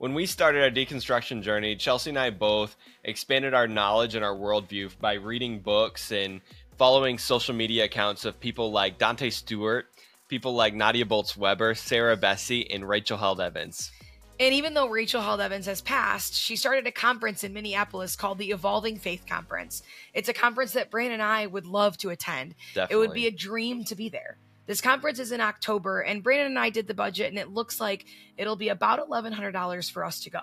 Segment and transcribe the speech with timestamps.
[0.00, 4.34] When we started our deconstruction journey, Chelsea and I both expanded our knowledge and our
[4.34, 6.40] worldview by reading books and
[6.78, 9.88] following social media accounts of people like Dante Stewart,
[10.26, 13.92] people like Nadia Bolz Weber, Sarah Bessey, and Rachel Held Evans.
[14.38, 18.38] And even though Rachel Held Evans has passed, she started a conference in Minneapolis called
[18.38, 19.82] the Evolving Faith Conference.
[20.14, 22.54] It's a conference that Brandon and I would love to attend.
[22.74, 22.94] Definitely.
[22.94, 24.38] It would be a dream to be there.
[24.70, 27.80] This conference is in October, and Brandon and I did the budget, and it looks
[27.80, 28.04] like
[28.36, 30.38] it'll be about $1,100 for us to go.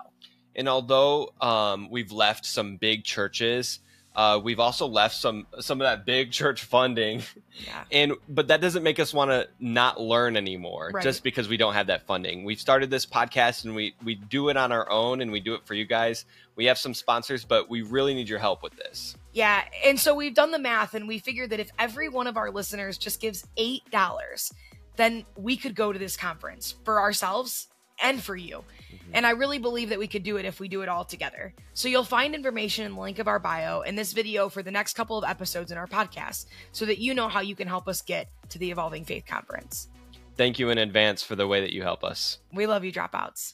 [0.53, 3.79] And although um, we've left some big churches,
[4.18, 7.21] uh, we've also left some some of that big church funding,
[7.65, 7.85] Yeah.
[7.93, 11.04] and but that doesn't make us want to not learn anymore Right.
[11.04, 12.43] just because we don't have that funding.
[12.43, 15.54] We've started this podcast and we we do it on our own and we do
[15.54, 16.25] it for you guys.
[16.57, 19.15] We have some sponsors, but we really need your help with this.
[19.37, 19.65] Yeah.
[19.86, 22.50] And so we've done the math, and we figured that if every one of our
[22.50, 24.51] listeners just gives $8,
[24.96, 27.68] then we could go to this conference for ourselves
[28.01, 28.63] and for you.
[28.91, 29.11] Mm-hmm.
[29.13, 31.54] And I really believe that we could do it if we do it all together.
[31.75, 34.71] So you'll find information in the link of our bio in this video for the
[34.71, 37.88] next couple of episodes in our podcast so that you know how you can help
[37.88, 39.88] us get to the Evolving Faith Conference.
[40.35, 42.39] Thank you in advance for the way that you help us.
[42.52, 43.53] We love you, dropouts.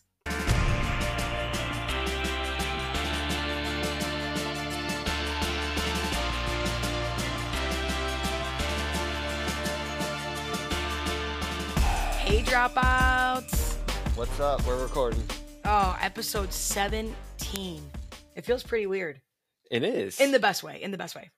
[12.53, 13.73] Dropouts.
[14.15, 14.63] What's up?
[14.67, 15.23] We're recording.
[15.65, 17.15] Oh, episode 17.
[18.35, 19.19] It feels pretty weird.
[19.71, 20.21] It is.
[20.21, 20.79] In the best way.
[20.79, 21.31] In the best way.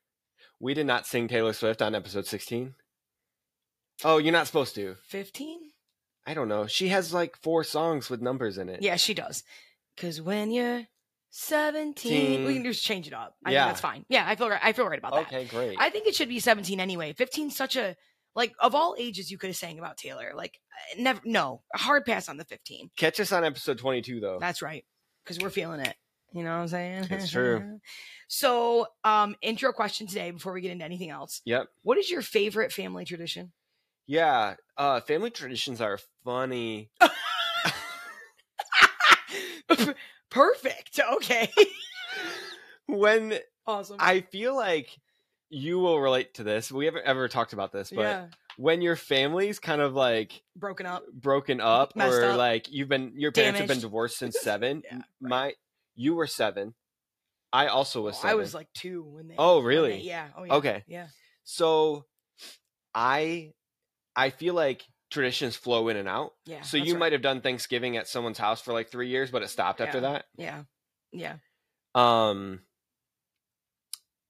[0.60, 2.76] we did not sing Taylor Swift on episode 16.
[4.04, 4.98] Oh, you're not supposed to.
[5.08, 5.60] 15?
[6.28, 6.68] I don't know.
[6.68, 8.82] She has like four songs with numbers in it.
[8.82, 9.44] Yeah, she does.
[9.96, 10.82] Because when you're
[11.30, 13.36] 17, we can just change it up.
[13.46, 13.64] I Yeah.
[13.64, 14.06] think that's fine.
[14.10, 14.60] Yeah, I feel right.
[14.62, 15.28] I feel right about that.
[15.28, 15.78] Okay, great.
[15.80, 17.14] I think it should be 17 anyway.
[17.14, 17.96] 15 such a
[18.36, 20.34] like of all ages you could have sang about Taylor.
[20.36, 20.60] Like
[20.94, 22.92] uh, never no, hard pass on the 15.
[22.98, 24.38] Catch us on episode 22 though.
[24.40, 24.86] That's right.
[25.26, 25.96] Cuz we're feeling it.
[26.34, 27.08] You know what I'm saying?
[27.10, 27.80] It's true.
[28.28, 31.42] so, um intro question today before we get into anything else.
[31.46, 31.68] Yep.
[31.84, 33.54] What is your favorite family tradition?
[34.06, 34.56] Yeah.
[34.78, 36.92] Uh family traditions are funny.
[40.30, 41.00] Perfect.
[41.14, 41.50] Okay.
[42.88, 43.98] when awesome.
[44.00, 44.90] I feel like
[45.56, 46.70] you will relate to this.
[46.70, 48.26] We haven't ever talked about this, but yeah.
[48.58, 51.04] when your family's kind of like Broken up.
[51.14, 52.38] broken up Messed or up.
[52.38, 54.82] like you've been your parents have been divorced since 7.
[54.84, 55.04] Yeah, right.
[55.22, 55.54] My
[55.96, 56.74] you were 7.
[57.54, 58.32] I also was Oh, 7.
[58.32, 59.92] I was like 2 when they Oh, really?
[59.92, 60.28] they- yeah.
[60.38, 60.54] Oh yeah.
[60.56, 60.84] Okay.
[60.88, 61.08] Yeah.
[61.46, 62.06] So
[62.94, 63.54] I
[64.14, 66.34] I feel like traditions flow in and out.
[66.46, 66.64] Yeah.
[66.64, 67.00] So you right.
[67.00, 70.02] might have done Thanksgiving at someone's house for like 3 years but it stopped after
[70.02, 70.26] that.
[70.38, 70.64] Yeah.
[71.14, 71.36] Yeah.
[71.94, 72.60] Um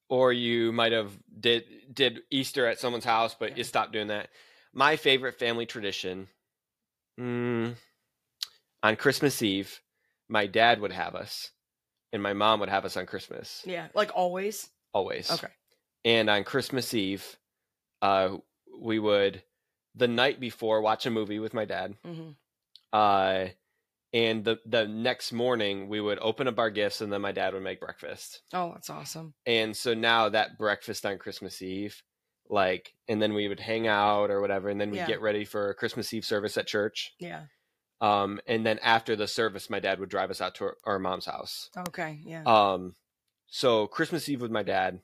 [0.10, 4.30] or you might have did did Easter at someone's house but you stopped doing that.
[4.74, 6.28] My favorite family tradition
[7.20, 7.76] mm,
[8.84, 9.82] on Christmas Eve,
[10.28, 11.52] my dad would have us
[12.14, 13.88] and my mom would have us on Christmas Yeah.
[13.94, 14.70] Like always.
[14.94, 15.32] always.
[15.32, 15.48] Okay.
[16.04, 17.38] and on Christmas Eve,
[18.02, 18.38] uh,
[18.80, 19.42] we would
[19.96, 21.96] the night before watch a movie with my dad.
[22.06, 22.32] hmm
[22.94, 23.48] Uh,
[24.16, 27.53] and the the next morning we would open up our gifts, and then my dad
[27.53, 28.42] would make breakfast.
[28.53, 29.34] Oh, that's awesome.
[29.46, 32.02] And so now that breakfast on Christmas Eve,
[32.50, 35.08] like, and then we would hang out or whatever, and then we Yeah.
[35.08, 37.14] get ready for a Christmas Eve service at church.
[37.20, 37.44] Yeah.
[38.02, 41.00] Um, and then after the service, my dad would drive us out to our, our
[41.00, 41.70] mom's house.
[41.90, 42.20] Okay.
[42.26, 42.44] Yeah.
[42.46, 42.96] Um,
[43.47, 45.00] so Christmas Eve with my dad,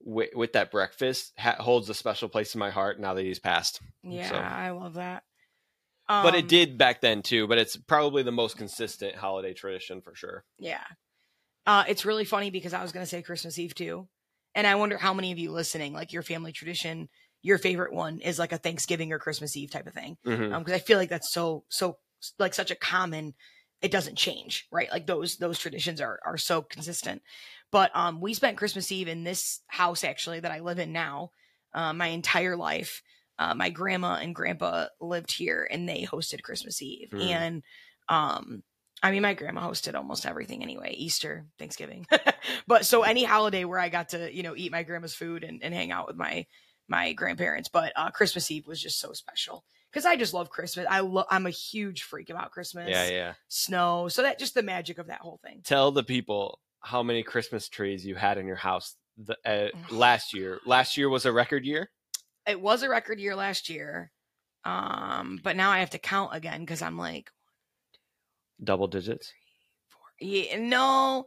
[0.00, 3.38] with, with that breakfast, ha- holds a special place in my heart now that he's
[3.38, 3.80] passed.
[4.02, 4.28] yeah.
[4.28, 5.24] so- I love that.
[6.08, 7.46] But it Um, did back then too.
[7.46, 10.44] But it's probably the most consistent holiday tradition for sure.
[10.58, 10.84] Yeah.
[11.66, 14.08] Uh, it's really funny because I was going to say Christmas Eve too.
[14.54, 17.08] And I wonder how many of you listening, like your family tradition,
[17.42, 20.16] your favorite one is like a Thanksgiving or Christmas Eve type of thing.
[20.24, 20.54] Mhm.
[20.54, 21.98] Um, cause I feel like that's so, so
[22.38, 23.34] like such a common,
[23.82, 24.90] it doesn't change, right?
[24.90, 27.22] Like those, those traditions are, are so consistent.
[27.70, 31.30] But, um, we spent Christmas Eve in this house actually that I live in now,
[31.74, 33.02] uh, my entire life.
[33.38, 37.10] Uh, my grandma and grandpa lived here and they hosted Christmas Eve.
[37.10, 37.20] Hmm.
[37.20, 37.62] And,
[38.08, 38.62] um,
[39.02, 42.06] I mean, my grandma hosted almost everything anyway, Easter, Thanksgiving.
[42.66, 45.62] but so any holiday where I got to, you know, eat my grandma's food and,
[45.62, 46.46] and hang out with my,
[46.88, 47.68] my grandparents.
[47.68, 50.86] But uh, Christmas Eve was just so special because I just love Christmas.
[50.88, 53.34] I love, I'm a huge freak about Christmas, Yeah, yeah.
[53.48, 54.08] snow.
[54.08, 55.60] So that just the magic of that whole thing.
[55.64, 60.34] Tell the people how many Christmas trees you had in your house the, uh, last
[60.34, 60.60] year.
[60.64, 61.90] Last year was a record year.
[62.46, 64.10] It was a record year last year.
[64.64, 67.30] Um, but now I have to count again because I'm like,
[68.62, 69.32] Double digits.
[70.20, 71.26] yeah, no,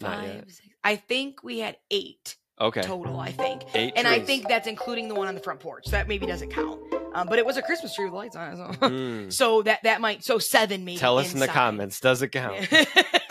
[0.00, 0.60] five, six.
[0.82, 2.82] I think we had eight Okay.
[2.82, 3.18] total.
[3.20, 3.62] I think.
[3.74, 5.84] Eight and I think that's including the one on the front porch.
[5.86, 6.80] So that maybe doesn't count.
[7.14, 8.56] Um, but it was a Christmas tree with lights on it.
[8.56, 9.32] So, Mm.
[9.40, 10.98] so that that might so seven maybe.
[10.98, 12.00] Tell us in the comments.
[12.00, 12.68] Does it count?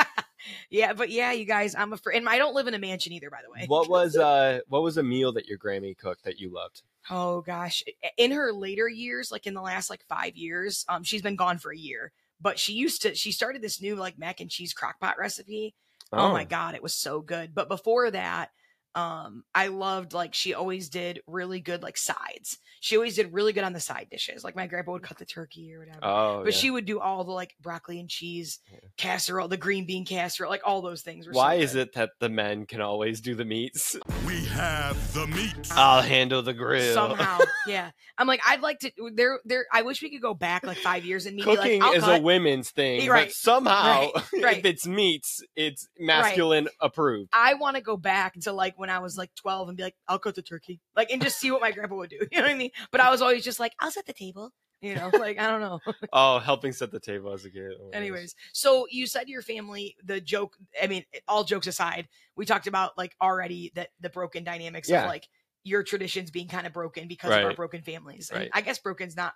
[0.70, 3.14] yeah, but yeah, you guys, I'm a fr- and I don't live in a mansion
[3.14, 3.66] either, by the way.
[3.68, 6.82] What was uh what was a meal that your Grammy cooked that you loved?
[7.10, 7.84] Oh gosh,
[8.18, 11.58] in her later years, like in the last like five years, um, she's been gone
[11.58, 12.12] for a year.
[12.40, 13.16] But she used to.
[13.16, 15.76] She started this new like mac and cheese crockpot recipe.
[16.12, 16.32] Oh.
[16.32, 17.56] my god, it was so good.
[17.56, 18.52] But before that,
[18.96, 22.60] um, I loved like she always did really good like sides.
[22.80, 24.44] She always did really good on the side dishes.
[24.44, 26.00] Like my grandpa would cut the turkey or whatever.
[26.04, 26.60] Oh, but yeah.
[26.60, 28.60] she would do all the like broccoli and cheese
[28.98, 31.26] casserole, the green bean casserole, like all those things.
[31.26, 33.96] Were so Why is it that the men can always do the meats?
[34.28, 35.54] We have the meat.
[35.72, 36.94] I'll handle the grill.
[36.94, 37.40] somehow?
[37.68, 38.92] yeah, I'm like I'd like to.
[39.14, 39.66] There, there.
[39.72, 41.96] I wish we could go back like five years and me be Cooking like, I'll
[41.96, 42.20] is cut.
[42.20, 43.28] a women's thing, Right.
[43.28, 44.58] but somehow, Right, right.
[44.58, 47.30] if it's meats, it's masculine approved.
[47.34, 49.96] I want to go back to like when I was like 12 and be like,
[50.10, 52.20] I'll cut the turkey, like, and just see what my grandpa would do.
[52.34, 52.72] You know what I mean?
[52.92, 54.52] But I was always just like, I'll set the table.
[54.82, 55.80] You know, like I don't know.
[56.12, 57.72] Oh, helping set the table as a kid.
[57.82, 60.58] Oh Anyways, so you said your family, the joke.
[60.82, 65.04] I mean, all jokes aside, we talked about like already that the broken dynamics Yeah.
[65.04, 65.30] of like
[65.64, 68.30] your traditions being kind of broken because of our broken families.
[68.34, 68.50] Right.
[68.52, 69.34] I guess broken's not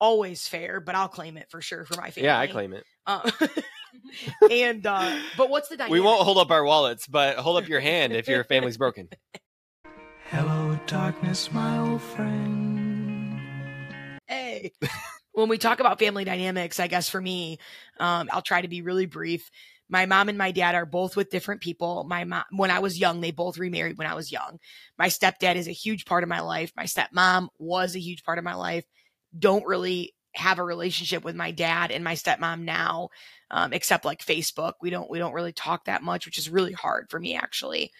[0.00, 2.26] always fair, but I'll claim it for sure for my family.
[2.26, 2.84] Yeah, I claim it.
[3.06, 3.30] Uh,
[4.50, 5.92] and uh, but what's the dynamic?
[5.92, 9.08] We won't hold up our wallets, but hold up your hand if your family's broken.
[10.30, 13.40] Hello, darkness, my old friend.
[14.28, 14.72] hey
[15.32, 17.58] when we talk about family dynamics i guess for me
[17.98, 19.50] um, i'll try to be really brief
[19.88, 22.98] my mom and my dad are both with different people my mom when i was
[22.98, 24.58] young they both remarried when i was young
[24.98, 28.38] my stepdad is a huge part of my life my stepmom was a huge part
[28.38, 28.84] of my life
[29.38, 33.08] don't really have a relationship with my dad and my stepmom now
[33.50, 36.72] um, except like facebook we don't we don't really talk that much which is really
[36.72, 37.90] hard for me actually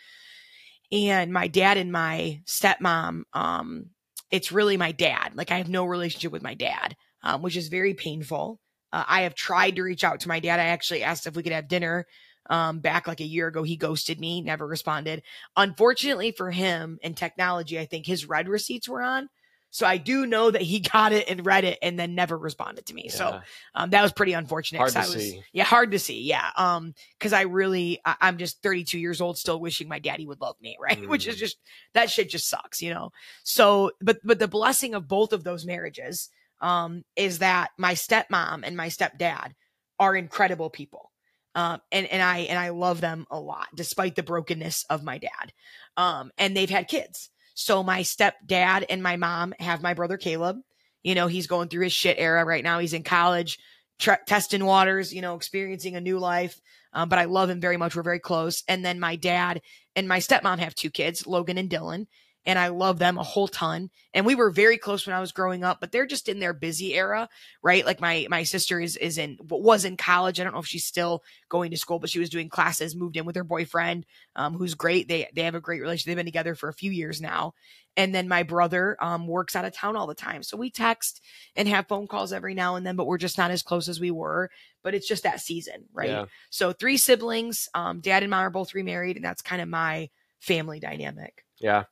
[0.93, 3.91] and my dad and my stepmom um
[4.31, 5.33] it's really my dad.
[5.35, 8.61] Like I have no relationship with my dad, um, which is very painful.
[8.93, 10.61] Uh, I have tried to reach out to my dad.
[10.61, 12.07] I actually asked if we could have dinner
[12.49, 13.63] um, back like a year ago.
[13.63, 15.23] He ghosted me, never responded.
[15.57, 19.29] Unfortunately for him and technology, I think his read receipts were on.
[19.71, 22.87] So I do know that he got it and read it and then never responded
[22.87, 23.09] to me.
[23.09, 23.41] So
[23.75, 24.79] um, that was pretty unfortunate.
[24.79, 25.43] Hard 'cause to I was, see.
[25.53, 26.23] Yeah, hard to see.
[26.23, 26.51] Yeah.
[26.57, 30.41] Um, because I really, I, I'm just 32 years old, still wishing my daddy would
[30.41, 30.99] love me, right?
[31.09, 31.41] Which is Mm.
[31.41, 31.59] just
[31.95, 33.13] that shit just sucks, you know.
[33.45, 36.29] So, but but the blessing of both of those marriages,
[36.61, 39.53] um, is that my stepmom and my stepdad
[39.99, 41.13] are incredible people.
[41.55, 45.19] Um, and and I and I love them a lot, despite the brokenness of my
[45.19, 45.53] dad.
[45.97, 47.31] Um, and they've had kids.
[47.61, 50.61] So my stepdad and my mom have my brother Caleb.
[51.03, 52.79] You know, he's going through his shit era right now.
[52.79, 53.59] He's in college,
[53.99, 56.59] testing waters, you know, experiencing a new life.
[56.95, 57.95] Um, but I love him very much.
[57.95, 58.63] We're very close.
[58.67, 59.61] And then my dad
[59.95, 62.07] and my stepmom have two kids, Logan and Dylan.
[62.51, 63.91] And I love them a whole ton.
[64.13, 66.53] And we were very close when I was growing up, but they're just in their
[66.53, 67.29] busy era,
[67.63, 67.87] right?
[67.87, 70.41] Like my my sister is is in was in college.
[70.41, 73.17] I don't know if she's still going to school, but she was doing classes, moved
[73.17, 74.05] in with her boyfriend,
[74.35, 75.07] um, who's great.
[75.07, 76.07] They they have a great relationship.
[76.07, 77.55] They've been together for a few years now.
[77.97, 80.43] And then my brother um, works out of town all the time.
[80.43, 81.21] So we text
[81.55, 84.01] and have phone calls every now and then, but we're just not as close as
[84.01, 84.51] we were.
[84.83, 86.09] But it's just that season, right?
[86.09, 86.25] Yeah.
[86.51, 90.11] So three siblings, um, dad and mom are both remarried, and that's kind of my
[90.41, 91.45] family dynamic.
[91.61, 91.85] Yeah.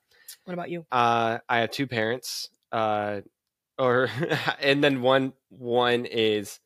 [0.44, 0.84] What about you?
[0.90, 3.20] Uh, I have two parents, uh,
[3.78, 4.08] or
[4.60, 6.60] and then one one is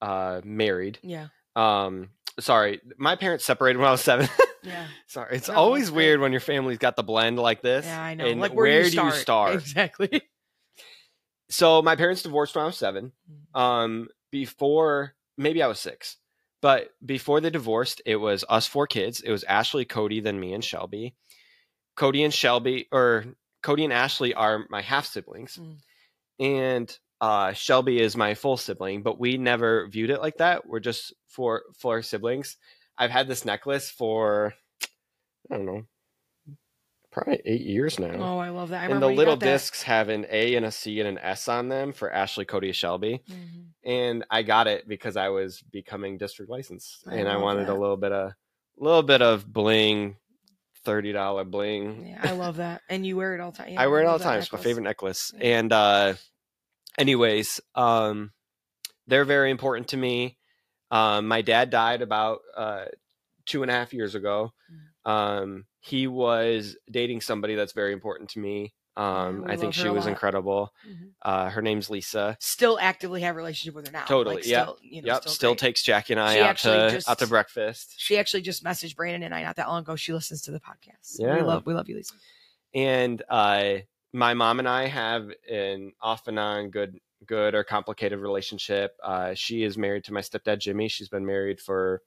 [0.00, 0.98] uh married.
[1.02, 1.28] Yeah.
[1.56, 4.28] Um, sorry, my parents separated when I was seven.
[4.62, 4.86] Yeah.
[5.06, 7.84] sorry, it's No, always weird when your family's got the blend like this.
[7.86, 8.26] Yeah, I know.
[8.26, 9.14] And like where, where do do you you start?
[9.20, 9.54] start?
[9.54, 10.22] Exactly.
[11.50, 13.12] So my parents divorced when I was seven.
[13.54, 13.60] Mm.
[13.60, 16.16] Um, before maybe I was six,
[16.60, 19.20] but before they divorced, it was us four kids.
[19.20, 21.14] It was Ashley, Cody, then me and Shelby.
[21.98, 23.24] Cody and Shelby, or
[23.62, 25.76] Cody and Ashley, are my half siblings, Mm.
[26.38, 29.02] and uh, Shelby is my full sibling.
[29.02, 30.64] But we never viewed it like that.
[30.66, 32.56] We're just four four siblings.
[32.96, 34.54] I've had this necklace for
[35.50, 35.82] I don't know,
[37.10, 38.82] probably eight years now Oh, I love that.
[38.88, 41.68] I and the little discs have an A and a C and an S on
[41.68, 43.22] them for Ashley, Cody, and Shelby.
[43.28, 43.64] Mhm.
[43.84, 47.72] And I got it because I was becoming district licensed, I and I wanted that.
[47.72, 48.34] a little bit of, a
[48.84, 50.16] little bit of bling,
[50.88, 52.06] thirty dollar bling.
[52.08, 52.80] Yeah, I love that.
[52.88, 53.72] And you wear it all the time.
[53.74, 54.38] Yeah, I wear it all the time.
[54.38, 55.34] It's my favorite necklace.
[55.36, 55.58] Yeah.
[55.58, 56.14] And uh,
[56.96, 58.32] anyways, um,
[59.06, 60.38] they're very important to me.
[60.90, 62.86] Um, my dad died about uh,
[63.44, 64.54] two and a half years ago.
[65.04, 65.10] Mm.
[65.10, 68.72] Um, he was dating somebody that's very important to me.
[68.98, 70.10] Um, we I think she was lot.
[70.10, 70.74] incredible.
[70.86, 71.10] Mhm.
[71.22, 72.36] Uh, her name's Lisa.
[72.40, 74.04] Still actively have a relationship with her now.
[74.06, 74.62] Totally, Like, yeah.
[74.64, 75.58] Still, you know, yep, still, great.
[75.58, 77.94] takes Jackie and I She out to just- out to breakfast.
[77.96, 79.94] She actually just messaged Brandon and I not that long ago.
[79.96, 81.16] She listens to the podcast.
[81.18, 81.36] Yeah.
[81.36, 82.14] we love we love you, Lisa.
[82.74, 83.74] And uh,
[84.12, 88.96] my mom and I have an off and on good good or complicated relationship.
[89.02, 90.88] Uh, she is married to my stepdad Jimmy.
[90.88, 92.02] She's been married for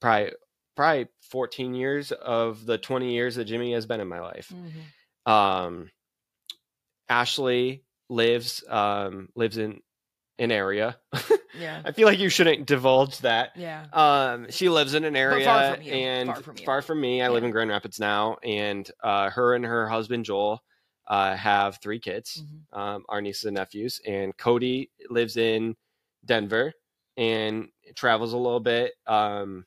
[0.00, 0.32] probably
[0.76, 4.52] probably 14 years of the 20 years that Jimmy has been in my life.
[4.54, 4.70] Mhm.
[5.26, 5.90] Um,
[7.08, 9.80] Ashley lives um, lives in
[10.38, 10.96] an area.
[11.58, 11.82] Yeah.
[11.84, 13.50] I feel like you shouldn't divulge that.
[13.56, 13.86] Yeah.
[13.92, 16.28] Um, she lives in an area far from and
[16.64, 17.02] Far from you.
[17.02, 17.22] me.
[17.22, 20.62] I live in Grand Rapids now, and uh, her and her husband Joel
[21.08, 22.78] uh, have three kids, Mhm.
[22.78, 25.74] um, our nieces and nephews, and Cody lives in
[26.24, 26.72] Denver
[27.16, 28.92] and travels a little bit.
[29.06, 29.64] Um,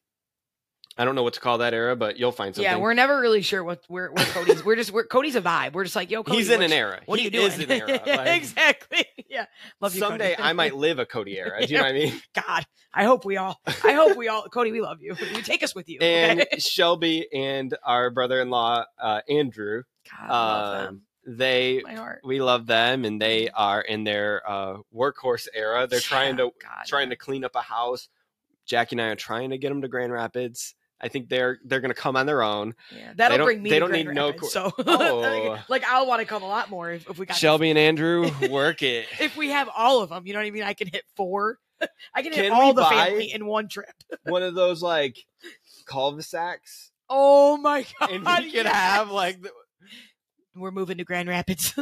[1.02, 2.72] I don't know what to call that era, but you'll find something.
[2.72, 4.64] Yeah, we're never really sure what where, where Cody's.
[4.64, 5.74] we're just we're Cody's a vibe.
[5.74, 7.02] We're just like, yo, Cody, He's in an era.
[7.08, 7.48] What he are you doing?
[7.48, 8.00] is an era.
[8.06, 9.06] Like, exactly.
[9.28, 9.46] Yeah.
[9.80, 10.00] Love you.
[10.02, 10.36] someday.
[10.38, 11.66] I might live a Cody era.
[11.66, 12.22] Do you know what I mean?
[12.36, 13.60] God, I hope we all.
[13.84, 14.44] I hope we all.
[14.44, 15.16] Cody, we love you.
[15.34, 16.00] You take us with you.
[16.02, 16.60] And okay?
[16.60, 20.88] Shelby and our brother-in-law uh, Andrew, God, love them.
[20.88, 22.22] um, they My heart.
[22.24, 25.88] we love them and they are in their uh, workhorse era.
[25.88, 27.16] They're trying to God, trying yeah.
[27.16, 28.10] to clean up a house.
[28.66, 30.76] Jackie and I are trying to get them to Grand Rapids.
[31.04, 32.76] I think they're they're going to come on their own.
[32.96, 33.70] Yeah, that'll bring me.
[33.72, 35.58] they don't need no co- so Oh.
[35.68, 38.30] like I'll want to come a lot more if, if we got Shelby and Andrew,
[38.50, 39.08] work it.
[39.20, 40.64] If we have all of them, you know what I mean.
[40.64, 41.58] I can hit four.
[42.14, 43.90] I can hit all the family in one trip.
[44.24, 45.18] One of those like
[45.88, 48.12] cul-de-sacs, Oh my god!
[48.12, 48.74] and we could yes.
[48.74, 49.50] have like the,
[50.56, 51.74] We're moving to Grand Rapids.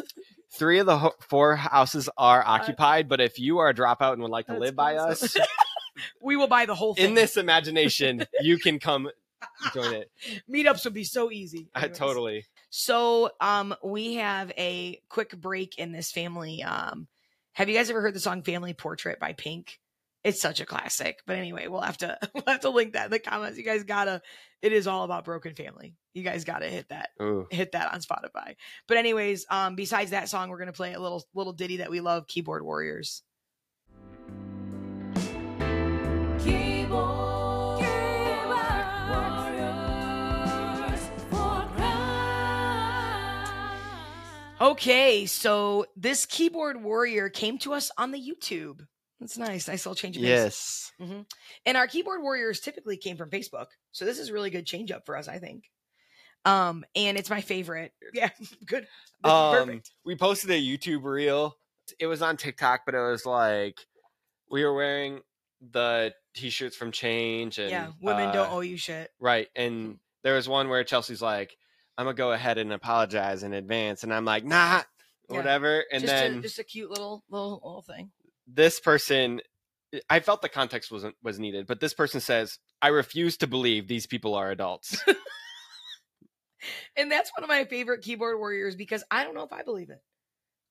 [0.54, 3.10] three of the ho- four houses are uh, occupied.
[3.10, 5.28] But if you are a dropout and would like to live by awesome.
[5.28, 5.48] us,
[6.22, 7.06] we will buy the whole thing.
[7.06, 9.10] in this imagination, you can come
[9.74, 10.12] join it.
[10.52, 11.70] meetups would be so easy.
[11.74, 12.46] I totally.
[12.70, 16.64] So, um, we have a quick break in this family.
[16.64, 17.08] Um,
[17.54, 19.80] have you guys ever heard the song "Family Portrait" by Pink?
[20.24, 21.22] It's such a classic.
[21.26, 23.58] But anyway, we'll have to we'll have to link that in the comments.
[23.58, 24.22] You guys gotta.
[24.62, 25.96] It is all about broken family.
[26.14, 27.48] You guys gotta hit that Ooh.
[27.50, 28.56] hit that on Spotify.
[28.88, 32.02] But anyways, um, besides that song, we're gonna play a little little ditty that we
[32.02, 33.24] love, Keyboard Warriors.
[44.62, 48.82] Okay, so this keyboard warrior came to us on the YouTube.
[49.20, 49.68] That's nice.
[49.68, 50.92] Nice little change of pace.
[51.00, 51.26] Yes.
[51.66, 53.68] And our keyboard warriors typically came from Facebook.
[53.92, 55.66] So this is really good change up for us, I think.
[56.46, 57.92] Um, and it's my favorite.
[58.14, 58.30] Yeah,
[58.66, 58.88] good.
[59.24, 59.92] Um, perfect.
[60.06, 61.56] we posted a YouTube reel.
[62.00, 63.78] It was on TikTok, but it was like
[64.50, 65.20] we were wearing
[65.72, 69.10] the t-shirts from Change and Yeah, women uh, don't owe you shit.
[69.20, 69.48] right.
[69.56, 71.56] And there was one where Chelsea's like,
[72.00, 74.84] "I'm gonna go ahead and apologize in advance," and I'm like, "Nah."
[75.30, 75.38] Yeah.
[75.38, 78.10] Whatever, and just then a, just a cute little little little thing.
[78.48, 79.42] this person,
[80.10, 83.88] I felt the context wasn't was needed, but this person says, "I refuse to believe
[83.88, 85.04] these people are adults."
[86.96, 89.90] And that's one of my favorite keyboard warriors because I don't know if I believe
[89.90, 90.02] it.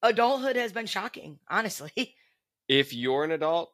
[0.03, 1.93] Adulthood has been shocking, honestly.
[2.69, 3.73] if you're an adult,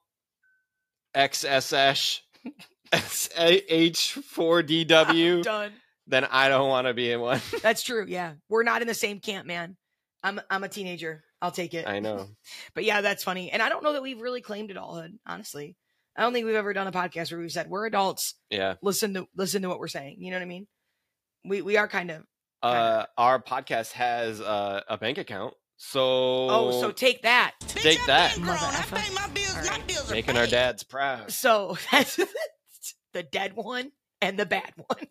[1.15, 2.21] XSH,
[2.93, 5.73] H4DW, Done.
[6.07, 7.41] Then I don't want to be in one.
[7.63, 8.05] That's true.
[8.09, 9.77] Yeah, we're not in the same camp, man.
[10.23, 11.23] I'm I'm a teenager.
[11.43, 11.87] I'll take it.
[11.87, 12.27] I know.
[12.75, 13.51] But yeah, that's funny.
[13.51, 15.77] And I don't know that we've really claimed adulthood, honestly.
[16.17, 18.35] I don't think we've ever done a podcast where we've said we're adults.
[18.51, 18.75] Yeah.
[18.83, 20.17] Listen to listen to what we're saying.
[20.21, 20.67] You know what I mean?
[21.45, 22.23] We we are kind of.
[22.63, 25.53] Uh, our podcast has uh, a bank account.
[25.77, 27.53] So, Oh, so take that.
[27.69, 28.39] take that.
[28.39, 28.97] Mother effer.
[28.97, 30.11] All right.
[30.11, 31.31] Making our dads proud.
[31.31, 32.19] So that's
[33.13, 33.93] the dead one
[34.23, 35.07] and the bad one.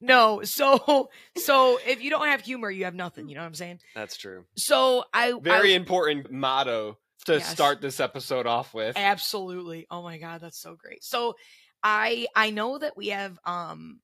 [0.00, 3.28] No, so so if you don't have humor, you have nothing.
[3.28, 3.80] You know what I'm saying?
[3.94, 4.44] That's true.
[4.56, 7.48] So I Very I, important motto to Yes.
[7.50, 8.96] start this episode off with.
[8.96, 9.86] absolutely.
[9.90, 11.02] Oh my god, that's so great.
[11.02, 11.34] So
[11.82, 14.00] I I know that we have um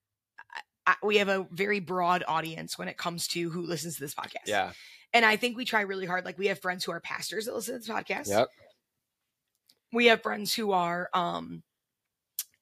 [0.87, 4.14] I, we have a very broad audience when it comes to who listens to this
[4.14, 4.46] podcast.
[4.46, 4.72] Yeah.
[5.12, 6.25] And I think we try really hard.
[6.25, 8.28] Like we have friends who are pastors that listen to this podcast.
[8.28, 8.49] Yep.
[9.92, 11.62] We have friends who are um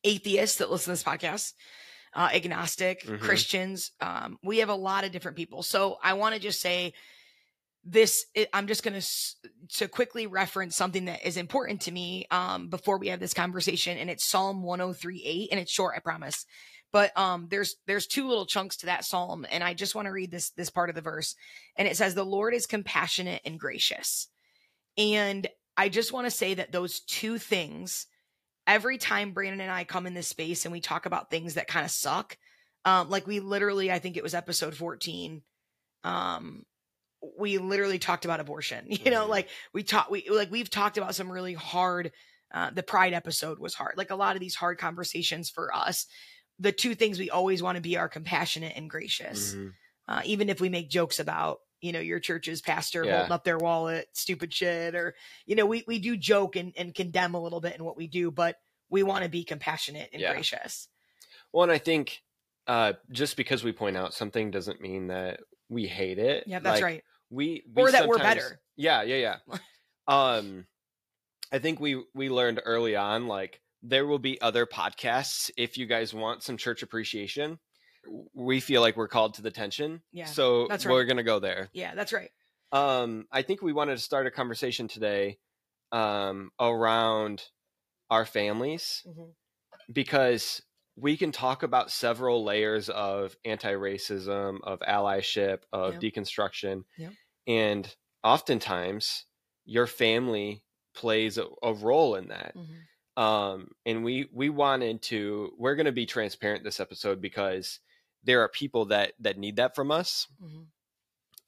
[0.05, 1.53] atheists that listen to this podcast,
[2.15, 3.21] uh, agnostic, Mhm.
[3.21, 3.93] Christians.
[4.01, 5.63] Um, we have a lot of different people.
[5.63, 6.93] So I want to just say
[7.83, 9.07] this I'm just going to
[9.79, 13.97] to quickly reference something that is important to me um before we have this conversation
[13.97, 16.45] and it's Psalm 103:8 and it's short I promise.
[16.93, 20.13] But um there's there's two little chunks to that psalm and I just want to
[20.13, 21.35] read this this part of the verse
[21.77, 24.29] and it says the Lord is compassionate and gracious.
[24.99, 28.07] And I just want to say that those two things
[28.67, 31.67] every time Brandon and I come in this space and we talk about things that
[31.69, 32.37] kind of suck
[32.85, 35.43] um like we literally I think it was episode 14
[36.05, 36.65] um
[37.39, 39.31] we literally talked about abortion you know Mhm.
[39.31, 42.13] like we talked we like we've talked about some really hard
[42.53, 46.07] uh the pride episode was hard like a lot of these hard conversations for us
[46.59, 49.73] the two things we always want to be are compassionate and gracious Mhm.
[50.09, 53.17] uh, even if we make jokes about you know, your church's pastor Yeah.
[53.17, 55.15] holding up their wallet, stupid shit, or
[55.47, 58.07] you know, we we do joke and, and condemn a little bit in what we
[58.07, 58.57] do, but
[58.89, 60.33] we want to be compassionate and Yeah.
[60.33, 60.89] gracious.
[61.53, 62.23] Well, and I think
[62.67, 66.45] uh, just because we point out something doesn't mean that we hate it.
[66.47, 67.05] Yeah, that's Like, right.
[67.31, 68.61] We, we Or that we're better.
[68.77, 69.59] Yeah, yeah, yeah.
[70.09, 70.67] um,
[71.53, 75.87] I think we we learned early on like there will be other podcasts if you
[75.87, 77.59] guys want some church appreciation.
[78.35, 80.03] We feel like we're called to the tension.
[80.13, 81.69] Yeah, So that's we're gonna go there.
[81.73, 82.31] Yeah, that's right.
[82.73, 85.39] Um, I think we wanted to start a conversation today
[85.93, 87.43] um, around
[88.11, 89.35] our families Mhm.
[89.93, 90.63] because
[90.97, 96.03] we can talk about several layers of anti-racism, of allyship, of Yep.
[96.03, 97.13] deconstruction, Yep.
[97.47, 99.25] and oftentimes
[99.65, 100.63] your family
[100.95, 102.55] plays a, a role in that.
[102.57, 103.21] Mhm.
[103.23, 105.53] Um, and we we wanted to.
[105.59, 107.81] We're going to be transparent this episode because
[108.25, 110.67] there are people that that need that from us Mhm.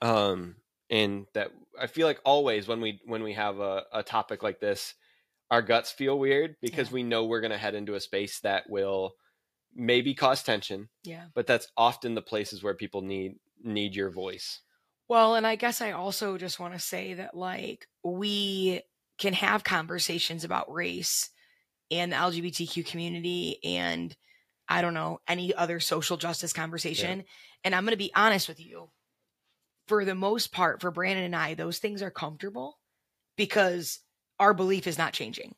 [0.01, 0.57] um
[0.91, 1.51] and that
[1.81, 4.95] i feel like always when we when we have a, a topic like this
[5.51, 6.95] our guts feel weird because Yeah.
[6.95, 9.13] we know we're going to head into a space that will
[9.75, 11.27] maybe cause tension Yeah.
[11.35, 14.61] but that's often the places where people need need your voice
[15.09, 18.83] Well, and I guess I also just want to say that like we
[19.19, 21.31] can have conversations about race
[21.91, 24.17] and the LGBTQ community and
[24.73, 27.25] I don't know, any other social justice conversation.
[27.63, 28.89] And I'm going to be honest with you.
[29.89, 32.79] For the most part, for Brandon and I, those things are comfortable
[33.37, 33.99] because
[34.39, 35.55] our belief is not changing.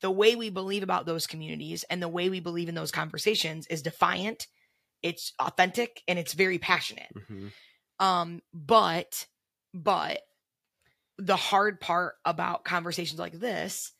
[0.00, 3.66] The way we believe about those communities and the way we believe in those conversations
[3.68, 4.46] is defiant,
[5.02, 7.10] it's authentic, and it's very passionate.
[8.00, 9.26] Um, but
[9.72, 10.20] but
[11.18, 13.92] the hard part about conversations like this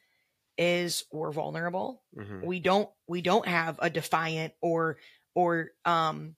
[0.58, 2.02] is we're vulnerable.
[2.16, 2.44] Mhm.
[2.44, 4.98] We don't we don't have a defiant or
[5.34, 6.34] or um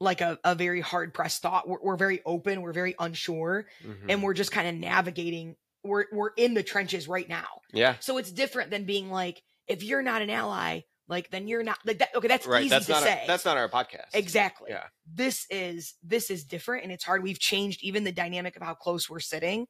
[0.00, 1.68] like a, a very hard pressed thought.
[1.68, 4.06] We're, we're very open, we're very unsure, Mhm.
[4.08, 5.56] and we're just kind of navigating.
[5.84, 7.46] We're we're in the trenches right now.
[7.72, 11.62] yeah So it's different than being like, if you're not an ally, like then you're
[11.62, 12.14] not like that.
[12.14, 13.20] Okay, that's right easy that's to say.
[13.22, 14.70] our, that's not our podcast Exactly.
[14.70, 14.84] Yeah.
[15.06, 17.22] This is this is different and it's hard.
[17.22, 19.66] We've changed even the dynamic of how close we're sitting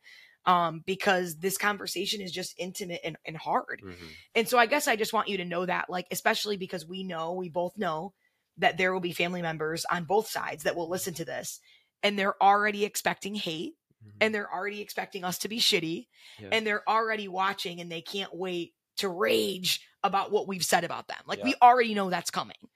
[0.46, 3.80] um because this conversation is just intimate and, and hard.
[3.84, 3.94] Mhm.
[4.34, 7.04] And so I guess I just want you to know that like especially because we
[7.04, 8.12] know, we both know
[8.58, 11.60] that there will be family members on both sides that will listen to this
[12.02, 13.74] and they're already expecting hate
[14.04, 14.12] Mhm.
[14.20, 16.08] and they're already expecting us to be shitty
[16.40, 16.48] Yeah.
[16.52, 21.06] and they're already watching and they can't wait to rage about what we've said about
[21.06, 21.18] them.
[21.24, 21.44] Like Yeah.
[21.44, 22.68] we already know that's coming.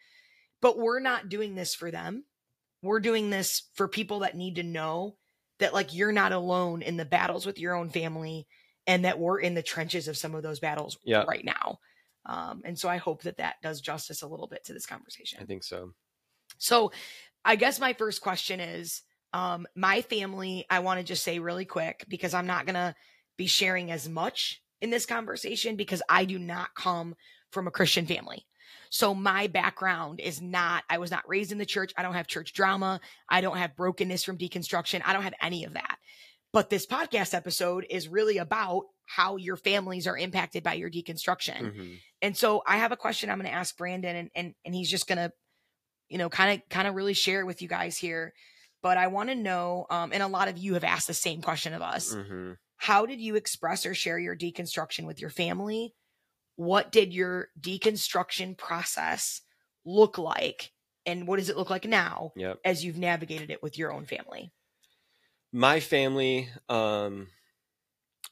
[0.63, 2.25] But we're not doing this for them.
[2.81, 5.19] We're doing this for people that need to know
[5.59, 8.47] that like you're not alone in the battles with your own family
[8.87, 11.25] and that we're in the trenches of some of those battles Yeah.
[11.27, 11.79] right now.
[12.27, 15.39] Um, and so I hope that that does justice a little bit to this conversation.
[15.41, 15.93] i think so
[16.59, 16.93] So
[17.45, 21.65] I guess my first question is um my family, I want to just say really
[21.65, 22.95] quick because I'm not going to
[23.37, 27.15] be sharing as much in this conversation because I do not come
[27.51, 28.47] from a Christian family.
[28.91, 31.93] So my background is not I was not raised in the church.
[31.97, 33.01] I don't have church drama.
[33.29, 35.03] I don't have brokenness from deconstruction.
[35.05, 35.99] I don't have any of that.
[36.53, 41.61] But this podcast episode is really about how your families are impacted by your deconstruction.
[41.75, 41.99] Mhm.
[42.23, 44.91] And so I have a question I'm going to ask Brandon and and and he's
[44.91, 45.33] just going to
[46.09, 48.33] you know kind of kind of really share it with you guys here.
[48.83, 51.43] But I want to know um and a lot of you have asked the same
[51.43, 52.15] question of us.
[52.15, 52.57] Mhm.
[52.79, 55.95] How did you express or share your deconstruction with your family?
[56.57, 59.43] What did your deconstruction process
[59.85, 60.73] look like?
[61.05, 62.59] And what does it look like now yep.
[62.65, 64.53] as you've navigated it with your own family?
[65.53, 67.29] my family um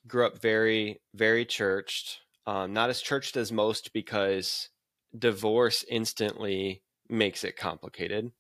[0.07, 4.69] grew up very very churched um not as churched as most because
[5.17, 8.33] divorce instantly makes it complicated.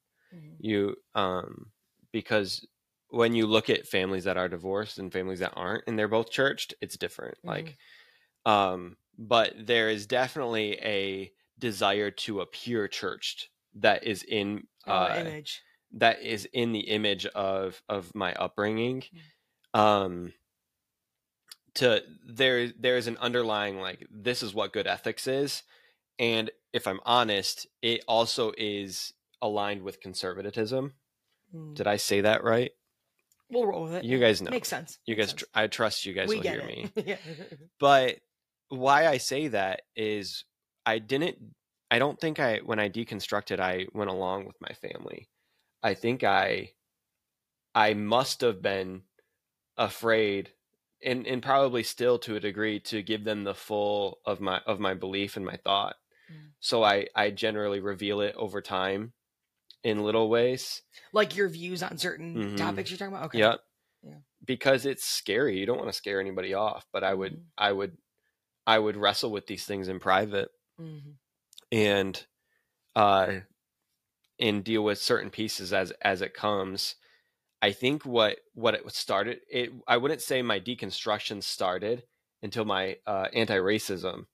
[0.58, 1.70] You um
[2.12, 2.66] because
[3.08, 6.30] when you look at families that are divorced and families that aren't and they're both
[6.30, 7.76] churched it's different like
[8.46, 15.16] um but there is definitely a desire to appear churched that is in Oh, uh,
[15.18, 15.62] image.
[15.92, 19.02] that is in the image of of my upbringing
[19.74, 19.78] Mm.
[19.80, 20.32] um
[21.74, 25.62] to there there is an underlying like this is what good ethics is
[26.18, 30.92] and if i'm honest it also is aligned with conservatism
[31.54, 31.74] Mm.
[31.76, 32.72] did i say that right
[33.50, 34.04] We'll roll with it.
[34.04, 34.98] you guys know Makes sense.
[35.06, 35.40] you Makes guys sense.
[35.42, 37.16] tr- i trust you guys we will hear me yeah.
[37.78, 38.16] but
[38.68, 40.44] why I say that is
[40.86, 41.54] I didn't
[41.90, 45.28] I don't think I when I deconstructed I went along with my family.
[45.82, 46.74] I think I
[47.74, 49.02] I must have been
[49.76, 50.54] afraid
[51.04, 54.80] and and probably still to a degree to give them the full of my of
[54.80, 55.96] my belief and my thought.
[56.30, 56.52] Mm.
[56.60, 59.14] So I I generally reveal it over time
[59.84, 60.82] in little ways.
[61.12, 62.56] like your views on certain Mhm.
[62.56, 63.26] topics you're talking about.
[63.26, 63.38] Okay.
[63.40, 63.60] Yep.
[64.02, 64.18] Yeah.
[64.44, 65.58] because it's scary.
[65.58, 67.44] You don't want to scare anybody off, but I would Mhm.
[67.58, 67.98] I would
[68.66, 70.50] I would wrestle with these things in private
[70.80, 71.16] Mhm.
[71.72, 72.26] and
[72.96, 73.40] uh
[74.38, 76.96] and deal with certain pieces as as it comes.
[77.62, 82.04] I think what what it started it I wouldn't say my deconstruction started
[82.42, 84.26] until my uh anti-racism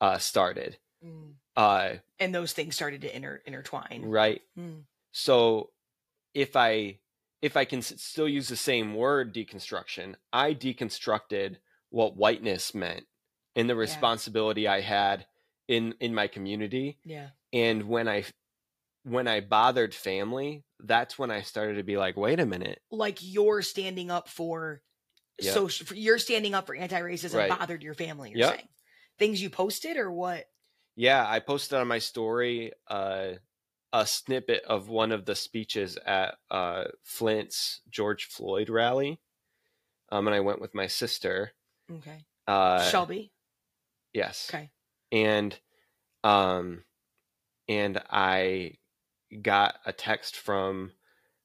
[0.00, 0.78] uh started.
[1.04, 1.34] Mm.
[1.56, 4.02] Uh And those things started to inter- intertwine.
[4.04, 4.42] right.
[4.56, 4.84] Mm.
[5.12, 5.72] So
[6.34, 6.98] if I
[7.40, 11.56] if I can s- still use the same word deconstruction, I deconstructed
[11.90, 13.06] what whiteness meant
[13.58, 15.26] and the responsibility I had
[15.66, 17.28] in in my community Yeah.
[17.52, 18.24] and when I
[19.04, 22.82] when I bothered family, that's when I started to be like, wait a minute.
[22.90, 24.82] Like you're standing up for
[25.40, 25.52] Yeah.
[25.52, 27.48] social, you're standing up for anti-racism Right.
[27.58, 28.30] bothered your family.
[28.30, 28.54] You're Yep.
[28.56, 28.68] saying
[29.18, 30.46] things you posted or what?
[30.96, 33.34] Yeah, I posted on my story uh,
[33.92, 39.20] a snippet of one of the speeches at uh, Flint's George Floyd rally.
[40.10, 41.52] Um, and I went with my sister.
[41.90, 42.24] Okay.
[42.46, 43.32] Uh, Shelby.
[44.12, 44.48] Yes.
[44.50, 44.70] Okay.
[45.12, 45.58] And
[46.24, 46.84] um
[47.68, 48.78] and I
[49.42, 50.92] got a text from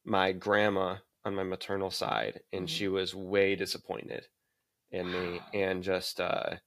[0.05, 2.69] my grandma on my maternal side and Mhm.
[2.69, 4.27] she was way disappointed
[4.91, 6.57] in me and just uh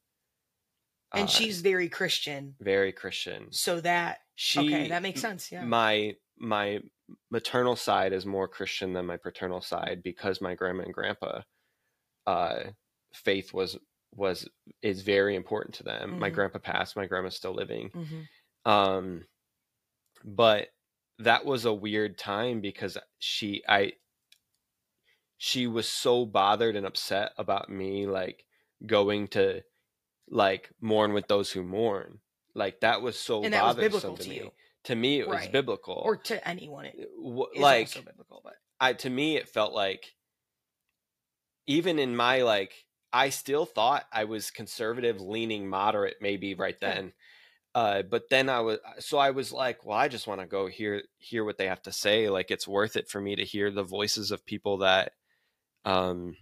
[1.13, 2.57] And uh, she's very Christian.
[2.61, 3.49] very Christian.
[3.51, 5.51] So that She okay, that makes sense.
[5.51, 5.65] Yeah.
[5.65, 6.81] My my
[7.31, 11.43] maternal side is more Christian than my paternal side because my grandma and grandpa
[12.27, 12.65] uh
[13.15, 13.79] faith was
[14.17, 14.49] was
[14.83, 16.17] is very important to them.
[16.19, 16.31] My Mhm.
[16.31, 17.93] grandpa passed, my grandma's still living.
[17.93, 18.29] hmm
[18.67, 19.27] Um
[20.25, 20.69] but
[21.19, 23.95] that was a weird time because she I
[25.39, 28.45] she was so bothered and upset about me like
[28.85, 29.63] going to
[30.29, 32.21] like mourn with those who mourn.
[32.55, 34.35] Like that was so And that was bothersome biblical to, to me.
[34.35, 34.53] you.
[34.85, 35.49] To me it was Right.
[35.49, 36.03] biblical.
[36.05, 38.41] Or to anyone, it W- is like biblical.
[38.45, 40.17] But I to me it felt like
[41.67, 42.86] even in my like
[43.17, 47.13] I still thought I was conservative leaning moderate maybe right then.
[47.75, 50.67] Uh but then I was so I was like, well I just want to go
[50.67, 53.71] hear hear what they have to say like it's worth it for me to hear
[53.71, 55.13] the voices of people that
[55.87, 56.37] um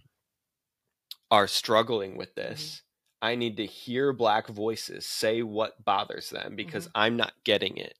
[1.31, 2.81] are struggling with this.
[3.21, 7.95] I need to hear black voices say what bothers them because I'm not getting it.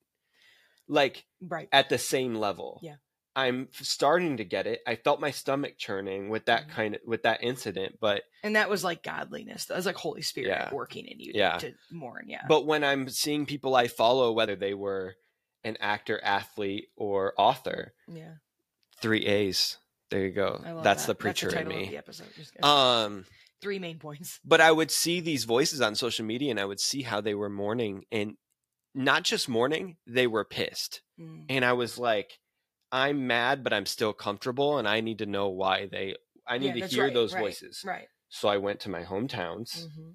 [0.87, 1.69] Like right.
[1.71, 2.79] at the same level.
[2.83, 2.95] Yeah.
[3.35, 4.81] I'm starting to get it.
[4.87, 6.69] I felt my stomach churning with that Mhm.
[6.69, 9.65] kind of with that incident, but And that was like godliness.
[9.65, 10.73] That was like Holy Spirit Yeah.
[10.73, 11.57] working in you to, Yeah.
[11.57, 12.25] to mourn.
[12.29, 12.45] Yeah.
[12.47, 15.15] but when I'm seeing people I follow whether they were
[15.63, 18.35] an actor, athlete or author, yeah.
[19.01, 19.77] 3 A's.
[20.11, 20.61] There you go.
[20.83, 21.07] That's that.
[21.07, 21.97] the preacher That's the in title of the me.
[21.97, 22.63] episode.
[22.63, 23.25] Um
[23.61, 24.39] Three main points.
[24.45, 27.33] but I would see these voices on social media and I would see how they
[27.33, 28.37] were mourning and
[28.93, 31.01] not just mourning, they were pissed.
[31.19, 31.47] Mm.
[31.49, 32.39] And I was like,
[32.91, 36.15] I'm mad, but I'm still comfortable and I need to know why they
[36.47, 37.83] I need Yeah, to hear right, those right, voices.
[37.83, 38.07] Right.
[38.29, 40.11] So I went to my hometowns hmm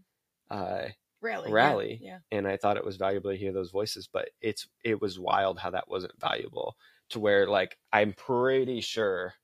[0.50, 0.88] uh,
[1.20, 1.50] Rally.
[1.50, 2.20] yeah, rally, Yeah.
[2.32, 4.08] and I thought it was valuable to hear those voices.
[4.12, 6.76] But it's it was wild how that wasn't valuable
[7.10, 9.34] to where like I'm pretty sure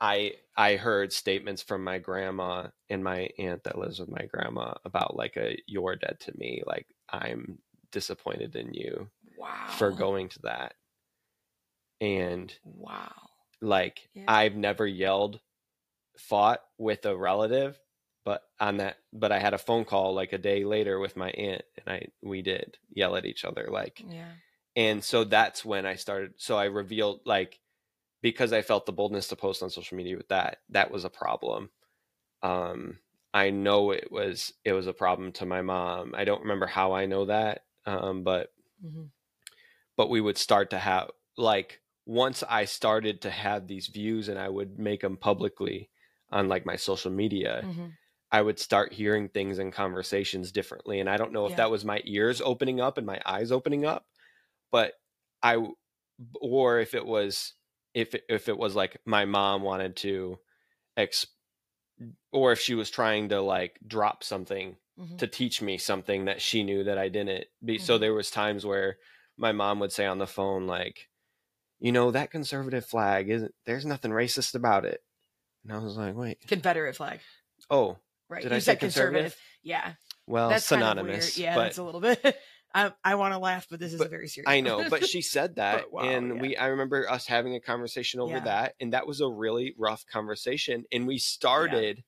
[0.00, 4.74] I I heard statements from my grandma and my aunt that lives with my grandma
[4.84, 7.60] about like a you're dead to me, like I'm
[7.92, 9.66] disappointed in you Wow.
[9.66, 10.74] for going to that,
[12.02, 13.30] and Wow.
[13.60, 14.28] like Yeah.
[14.28, 15.40] I've never yelled,
[16.18, 17.80] fought with a relative,
[18.24, 21.30] but on that, but I had a phone call like a day later with my
[21.32, 24.34] aunt, and I we did yell at each other, like, Yeah.
[24.76, 26.34] and so that's when I started.
[26.38, 27.60] So I revealed like
[28.22, 31.10] because I felt the boldness to post on social media with that, that was a
[31.10, 31.70] problem.
[32.42, 33.00] Um,
[33.34, 36.14] I know it was it was a problem to my mom.
[36.16, 39.06] I don't remember how I know that, um, but hmm
[39.96, 44.38] but we would start to have like once I started to have these views and
[44.38, 45.90] I would make them publicly
[46.30, 47.96] on like my social media, hmm
[48.32, 51.00] I would start hearing things and conversations differently.
[51.00, 51.56] And I don't know if Yeah.
[51.56, 54.06] that was my ears opening up and my eyes opening up,
[54.72, 54.94] but
[55.42, 55.58] I,
[56.40, 57.54] or if it was,
[57.94, 60.38] if it, if it was like my mom wanted to,
[60.96, 61.26] ex,
[62.32, 66.40] or if she was trying to like drop something hmm to teach me something that
[66.40, 67.46] she knew that I didn't.
[67.64, 67.98] Be so Mhm.
[67.98, 68.98] there was times where
[69.36, 71.08] my mom would say on the phone like,
[71.82, 75.00] you know, that conservative flag isn't there's nothing racist about it.
[75.64, 76.38] And I was like, wait.
[76.46, 77.20] Confederate flag.
[77.68, 78.40] Oh, Right.
[78.42, 79.22] Did you I say said conservative.
[79.24, 79.38] conservative?
[79.62, 79.92] Yeah.
[80.26, 81.34] well, that's synonymous.
[81.34, 81.38] Kind of.
[81.38, 82.38] Yeah, but that's a little bit.
[82.74, 84.48] I, I want to laugh, but this is But very serious.
[84.48, 86.40] I know, but she said that, wow, and yeah.
[86.40, 88.44] we I remember us having a conversation over Yeah.
[88.44, 90.84] that, and that was a really rough conversation.
[90.92, 92.04] And we started.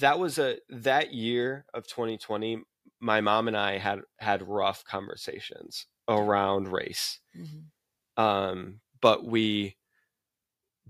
[0.00, 2.62] That was a that year of 2020.
[3.00, 7.64] My mom and I had had rough conversations around race, Mhm.
[8.18, 9.76] Um, but we,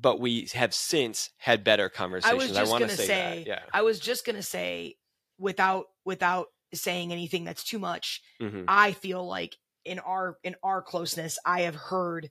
[0.00, 2.56] but we have since had better conversations.
[2.56, 3.46] I, just want to say, say- that.
[3.46, 3.60] Yeah.
[3.72, 4.96] I was just gonna say,
[5.38, 8.64] without without saying anything that's too much, Mhm.
[8.68, 12.30] I feel like in our in our closeness, I have heard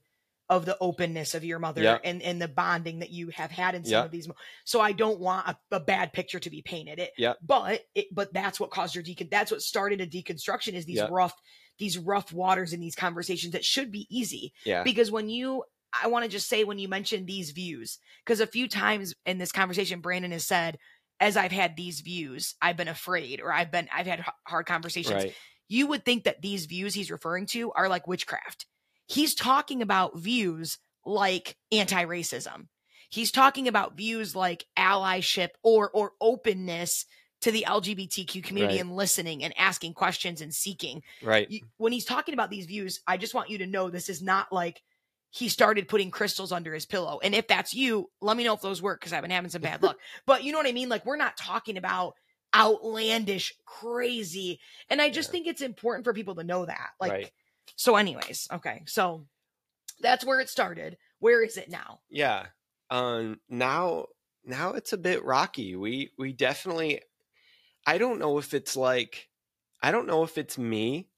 [0.50, 1.98] of the openness of your mother Yeah.
[2.02, 4.04] and and the bonding that you have had in some Yeah.
[4.04, 4.26] of these.
[4.28, 4.34] mo-
[4.64, 6.98] So I don't want a, a bad picture to be painted.
[6.98, 7.34] It, Yeah.
[7.42, 9.30] But it, but that's what caused your decon.
[9.30, 10.72] That's what started a deconstruction.
[10.72, 11.08] Is these Yeah.
[11.10, 11.34] rough
[11.78, 14.82] these rough waters in these conversations that should be easy Yeah.
[14.82, 15.64] because when you
[16.02, 19.38] i want to just say when you mentioned these views because a few times in
[19.38, 20.78] this conversation brandon has said
[21.20, 25.24] as i've had these views i've been afraid or i've been i've had hard conversations
[25.24, 25.34] Right.
[25.68, 28.66] you would think that these views he's referring to are like witchcraft
[29.06, 32.66] he's talking about views like anti-racism
[33.10, 37.06] he's talking about views like allyship or or openness
[37.40, 38.80] to the lgbtq community Right.
[38.80, 41.50] and listening and asking questions and seeking Right.
[41.50, 44.22] you, when he's talking about these views, I just want you to know this is
[44.22, 44.82] not like
[45.30, 47.20] he started putting crystals under his pillow.
[47.22, 49.62] And if that's you, let me know if those work because I've been having some
[49.62, 49.98] bad luck.
[50.26, 50.88] But you know what I mean?
[50.88, 52.14] Like we're not talking about
[52.54, 54.60] outlandish, crazy.
[54.88, 55.32] And I just Yeah.
[55.32, 56.90] think it's important for people to know that.
[57.00, 57.32] Like, Right.
[57.76, 58.82] so, anyways, okay.
[58.86, 59.26] So
[60.00, 60.98] that's where it started.
[61.18, 62.00] Where is it now?
[62.08, 62.46] Yeah.
[62.90, 64.06] Um now
[64.44, 65.76] now it's a bit rocky.
[65.76, 67.02] We we definitely
[67.88, 69.30] I don't know if it's like
[69.82, 71.08] I don't know if it's me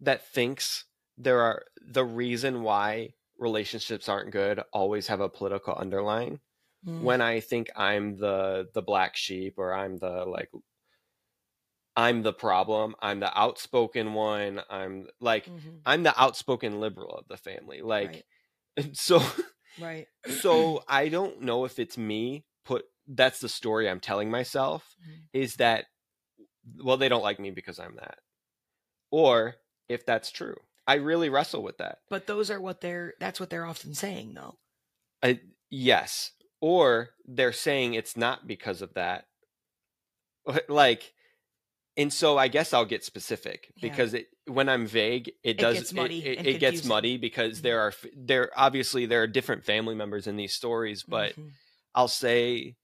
[0.00, 0.84] that thinks
[1.18, 6.38] there are the reason why relationships aren't good always have a political underlying.
[6.86, 7.02] Mm.
[7.02, 10.50] When I think I'm the the black sheep or I'm the like
[11.96, 15.80] I'm the problem, I'm the outspoken one, I'm like Mhm.
[15.84, 17.82] I'm the outspoken liberal of the family.
[17.82, 18.24] Like
[18.76, 18.92] Right.
[18.92, 19.20] so
[19.80, 20.06] Right.
[20.40, 25.22] so I don't know if it's me put that's the story I'm telling myself Mhm.
[25.32, 25.86] is that
[26.82, 28.18] well they don't like me because I'm that.
[29.10, 29.56] Or
[29.88, 30.56] if that's true.
[30.86, 31.98] I really wrestle with that.
[32.10, 34.56] But those are what they're, that's what they're often saying though.
[35.22, 36.32] I yes.
[36.60, 39.26] Or they're saying it's not because of that.
[40.68, 41.12] Like
[41.96, 43.88] and so I guess I'll get specific Yeah.
[43.88, 47.60] because it when I'm vague, it, does gets muddy it, it, it gets muddy because
[47.60, 47.62] Mhm.
[47.62, 51.52] there are there obviously there are different family members in these stories, but Mhm.
[51.94, 52.76] I'll say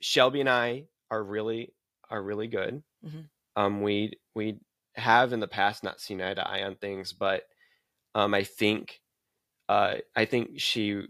[0.00, 1.72] Shelby and I are really
[2.12, 2.84] are really good.
[3.04, 3.30] Mhm.
[3.56, 4.60] Um, we we
[4.96, 7.44] have in the past not seen eye to eye on things, but
[8.14, 9.00] um, I think
[9.68, 11.06] uh, I think she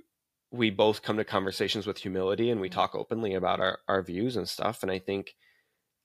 [0.53, 2.73] we both come to conversations with humility and we Mhm.
[2.75, 4.83] talk openly about our our views and stuff.
[4.83, 5.37] And I think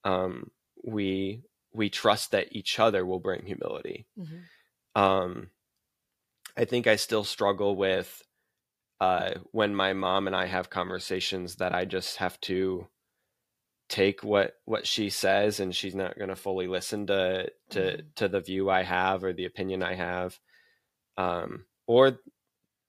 [0.06, 0.52] um,
[0.84, 4.50] we we trust that each other will bring humility Mhm.
[4.96, 5.50] um
[6.58, 8.24] i think i still struggle with
[9.02, 12.88] uh when my mom and i have conversations that i just have to
[13.90, 18.16] take what what she says and she's not going to fully listen to to Mhm.
[18.16, 20.40] to the view i have or the opinion i have
[21.18, 22.20] um or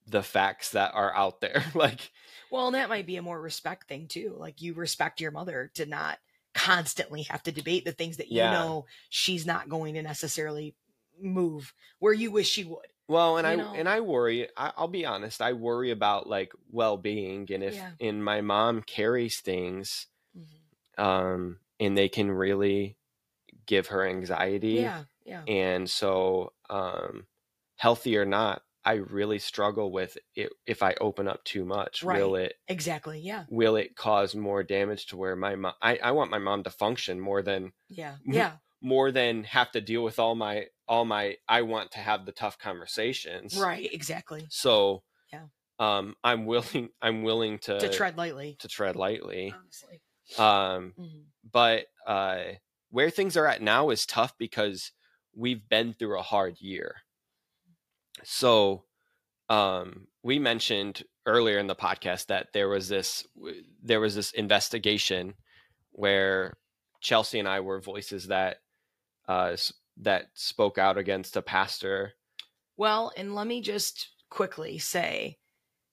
[0.06, 2.11] the facts that are out there like
[2.50, 4.34] Well, and that might be a more respect thing too.
[4.38, 6.18] Like you respect your mother to not
[6.54, 8.52] constantly have to debate the things that you Yeah.
[8.52, 10.74] know she's not going to necessarily
[11.20, 12.87] move where you wish she would.
[13.08, 13.72] well and i know?
[13.74, 17.92] and i worry I, i'll be honest i worry about like well-being and if Yeah.
[18.00, 20.17] and my mom carries things Mm-hmm.
[20.98, 22.96] Um, and they can really
[23.66, 24.74] give her anxiety.
[24.74, 25.42] Yeah, yeah.
[25.46, 27.26] And so, um,
[27.76, 30.50] healthy or not, I really struggle with it.
[30.66, 33.20] If I open up too much, will it Exactly.
[33.20, 33.44] Yeah.
[33.50, 35.74] will it cause more damage to where my mom?
[35.82, 38.16] I, I want my mom to function more than Yeah.
[38.24, 38.52] Yeah.
[38.80, 41.37] more than have to deal with all my all my.
[41.46, 43.58] I want to have the tough conversations.
[43.58, 43.92] Right.
[43.92, 44.46] Exactly.
[44.48, 45.48] So, Yeah.
[45.78, 46.88] um, I'm willing.
[47.02, 48.56] I'm willing to to tread lightly.
[48.61, 49.52] to tread lightly.
[49.54, 50.00] Honestly.
[50.36, 51.24] Um, Mhm.
[51.50, 52.42] but uh,
[52.90, 54.92] where things are at now is tough because
[55.34, 56.96] we've been through a hard year.
[58.24, 58.84] So,
[59.48, 63.26] um, we mentioned earlier in the podcast that there was this
[63.82, 65.34] there was this investigation
[65.92, 66.56] where
[67.00, 68.58] Chelsea and I were voices that
[69.28, 69.56] uh,
[69.98, 72.14] that spoke out against a pastor.
[72.76, 75.38] Well, and let me just quickly say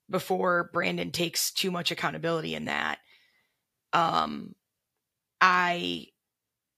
[0.08, 2.98] before Brandon takes too much accountability in that,
[3.96, 4.54] um,
[5.40, 6.08] I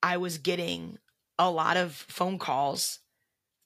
[0.03, 0.99] I was getting
[1.39, 3.01] a lot of phone calls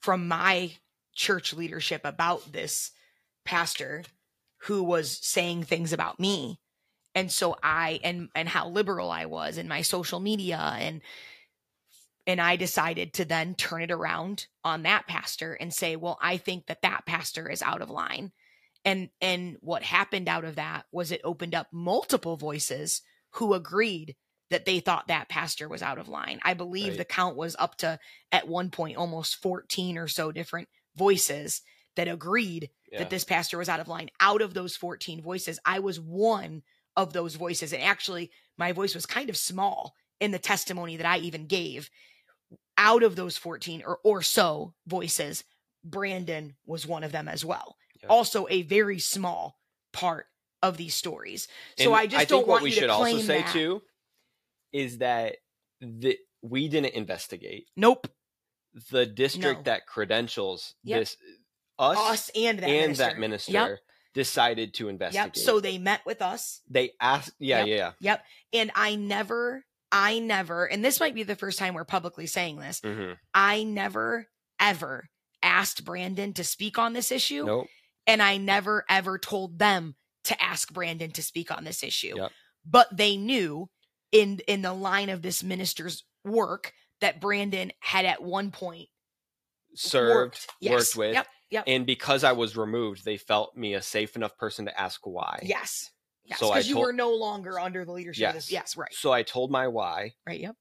[0.00, 0.72] from my
[1.14, 2.90] church leadership about this
[3.44, 4.04] pastor
[4.62, 6.58] who was saying things about me.
[7.14, 11.02] And so I and and how liberal I was in my social media and
[12.26, 16.38] and I decided to then turn it around on that pastor and say, "Well, I
[16.38, 18.32] think that that pastor is out of line."
[18.82, 24.16] And and what happened out of that was it opened up multiple voices who agreed
[24.50, 26.38] that they thought that pastor was out of line.
[26.42, 26.98] I believe Right.
[26.98, 27.98] the count was up to
[28.30, 31.62] at one point almost 14 or so different voices
[31.96, 32.98] that agreed Yeah.
[33.00, 34.10] that this pastor was out of line.
[34.20, 36.62] Out of those 14 voices, I was one
[36.96, 37.72] of those voices.
[37.72, 41.88] And actually, my voice was kind of small in the testimony that I even gave.
[42.76, 45.44] Out of those 14 or, or so voices,
[45.84, 47.76] Brandon was one of them as well.
[48.02, 48.08] Yeah.
[48.08, 49.58] Also, a very small
[49.92, 50.26] part
[50.62, 51.48] of these stories.
[51.78, 53.52] So And I just think don't what want we you should to also say that.
[53.52, 53.82] too
[54.72, 55.36] is that
[55.80, 58.06] the we didn't investigate Nope.
[58.90, 59.62] the district No.
[59.64, 61.00] that credentials Yep.
[61.00, 61.16] this
[61.78, 63.04] us, Us and that and minister.
[63.04, 63.78] that minister Yep.
[64.14, 65.36] decided to investigate.
[65.36, 65.36] Yep.
[65.36, 66.60] So they met with us.
[66.68, 67.66] they asked, yeah, Yep.
[67.68, 67.92] yeah, yeah.
[68.00, 68.24] Yep.
[68.52, 72.58] And I never, I never, and this might be the first time we're publicly saying
[72.58, 72.80] this.
[72.80, 74.28] hmm I never,
[74.60, 75.08] ever
[75.42, 77.44] asked Brandon to speak on this issue.
[77.44, 77.68] Nope.
[78.06, 82.14] And I never, ever told them to ask Brandon to speak on this issue.
[82.16, 82.32] Yep.
[82.64, 83.68] But they knew
[84.12, 88.88] in in the line of this minister's work that Brandon had at one point
[89.74, 90.72] Served, worked, Yes.
[90.72, 91.26] worked with, Yep.
[91.50, 91.64] Yep.
[91.66, 95.40] and because I was removed, they felt me a safe enough person to ask why.
[95.42, 95.90] yes.
[96.24, 96.38] Yes.
[96.38, 98.50] So I Because you told- were no longer under the leadership of this.
[98.50, 98.62] Yes.
[98.62, 98.76] Yes.
[98.76, 98.94] Right.
[98.94, 100.38] So I told my why, Right.
[100.40, 100.54] Yep.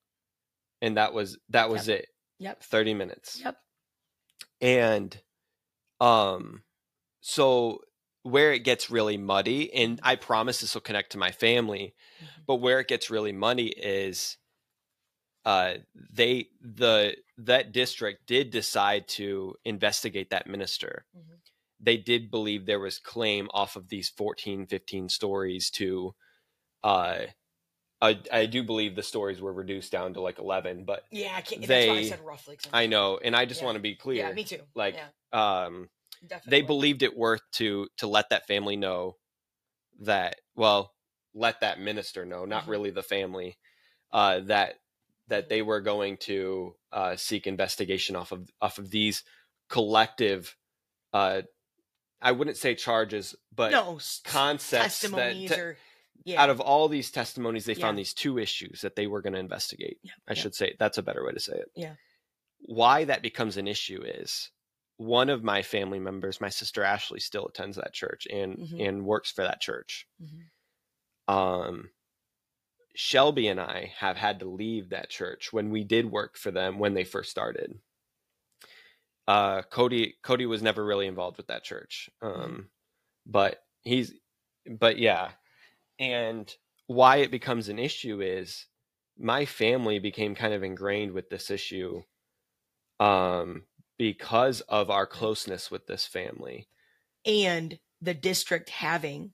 [0.81, 2.07] and that was that was it.
[2.39, 2.63] Yep.
[2.63, 3.39] Thirty minutes.
[3.39, 3.57] Yep.
[4.61, 5.21] and
[5.99, 6.63] um
[7.19, 7.81] so
[8.23, 12.45] where it gets really muddy and i promise this will connect to my family Mhm.
[12.47, 14.37] but where it gets really muddy is
[15.45, 21.39] uh they the that district did decide to investigate that minister Mhm.
[21.79, 26.13] they did believe there was claim off of these 14 15 stories to
[26.83, 27.25] uh
[28.03, 31.35] I, I do believe the stories were reduced down to like 11 but Yeah.
[31.35, 32.57] I can't, that's why I They- said roughly.
[32.73, 33.65] i know and i just Yeah.
[33.65, 34.33] want to be clear Yeah.
[34.33, 34.61] Me too.
[34.75, 35.09] like yeah,
[35.65, 35.89] um
[36.27, 36.49] definitely.
[36.61, 39.15] they believed it worth to to let that family know
[40.01, 40.93] that well
[41.33, 42.69] let that minister know not Mhm.
[42.69, 43.57] really the family
[44.11, 44.75] uh that
[45.27, 49.23] that they were going to uh seek investigation off of off of these
[49.69, 50.55] collective
[51.13, 51.41] uh
[52.21, 55.77] i wouldn't say charges but no concepts that testimonies te- or
[56.25, 56.41] yeah.
[56.41, 59.39] out of all these testimonies they found these two issues that they were going to
[59.39, 60.41] investigate Yeah, i yeah.
[60.41, 61.95] should say that's a better way to say it Yeah.
[62.59, 64.51] why that becomes an issue is
[65.01, 68.77] one of my family members my sister ashley still attends that church and Mhm.
[68.79, 70.51] and works for that church Mhm.
[71.27, 71.91] um
[72.95, 76.77] shelby and i have had to leave that church when we did work for them
[76.79, 77.79] when they first started
[79.27, 82.69] uh cody cody was never really involved with that church um
[83.25, 84.15] but he's
[84.79, 85.33] but yeah
[85.99, 86.55] and
[86.87, 88.67] why it becomes an issue is
[89.17, 92.01] my family became kind of ingrained with this issue
[92.99, 93.65] um
[94.01, 96.67] because of our closeness with this family
[97.23, 99.31] and the district having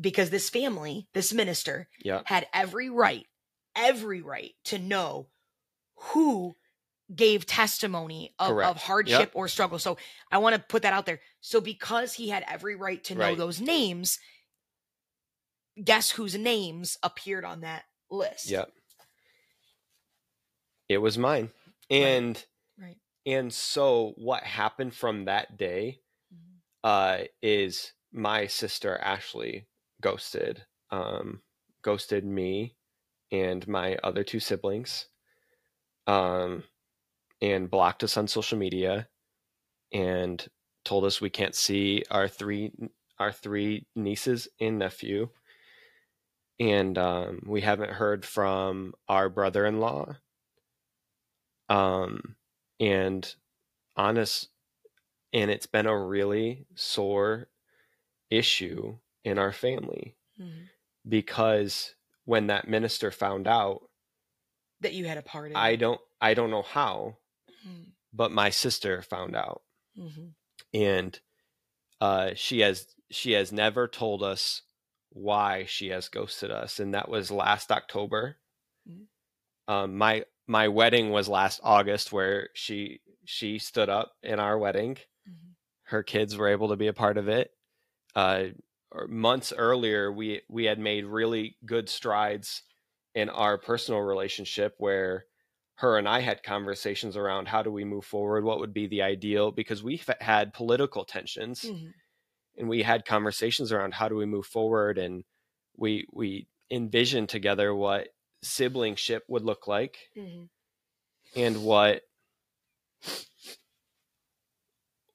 [0.00, 3.26] because this family, this minister, yeah had every right,
[3.76, 5.28] every right to know
[5.94, 6.56] who
[7.14, 9.78] gave testimony of, of hardship or struggle.
[9.78, 9.96] So
[10.32, 11.20] I want to put that out there.
[11.40, 13.38] So because he had every right to know Right.
[13.38, 14.18] those names,
[15.82, 18.50] guess whose names appeared on that list?
[18.50, 18.72] Yep.
[20.88, 21.50] It was mine.
[21.88, 22.46] And Right.
[23.28, 26.00] And so what happened from that day
[26.34, 26.60] Mhm.
[26.84, 29.68] uh is my sister Ashley
[30.02, 31.42] ghosted um
[31.82, 32.76] ghosted me
[33.32, 35.08] and my other two siblings
[36.08, 36.64] um
[37.42, 39.08] and blocked us on social media
[39.92, 40.48] and
[40.84, 42.72] told us we can't see our three
[43.18, 45.30] our three nieces and nephew
[46.60, 50.16] and um, we haven't heard from our brother-in-law
[51.70, 52.36] um
[52.80, 53.34] and
[53.96, 54.48] honest
[55.32, 57.48] and it's been a really sore
[58.30, 60.68] issue in our family Mhm.
[61.08, 63.88] because when that minister found out
[64.80, 65.56] That you had a part in.
[65.56, 67.18] i don't i don't know how
[67.66, 67.92] Mhm.
[68.12, 69.62] but my sister found out
[69.96, 70.34] Mhm.
[70.72, 71.20] and
[72.00, 74.62] uh she has she has never told us
[75.10, 78.38] why she has ghosted us and that was last october
[78.88, 79.08] Mhm.
[79.66, 84.98] um my my wedding was last august where she she stood up in our wedding
[85.28, 85.54] Mhm.
[85.84, 87.52] her kids were able to be a part of it
[88.16, 88.46] uh
[89.08, 92.62] months earlier we we had made really good strides
[93.14, 95.26] in our personal relationship where
[95.76, 99.02] her and I had conversations around how do we move forward what would be the
[99.02, 101.94] ideal because we had political tensions Mhm.
[102.56, 105.24] and we had conversations around how do we move forward and
[105.76, 108.08] we we envisioned together what
[108.44, 110.48] siblingship would look like Mhm.
[111.34, 112.02] and what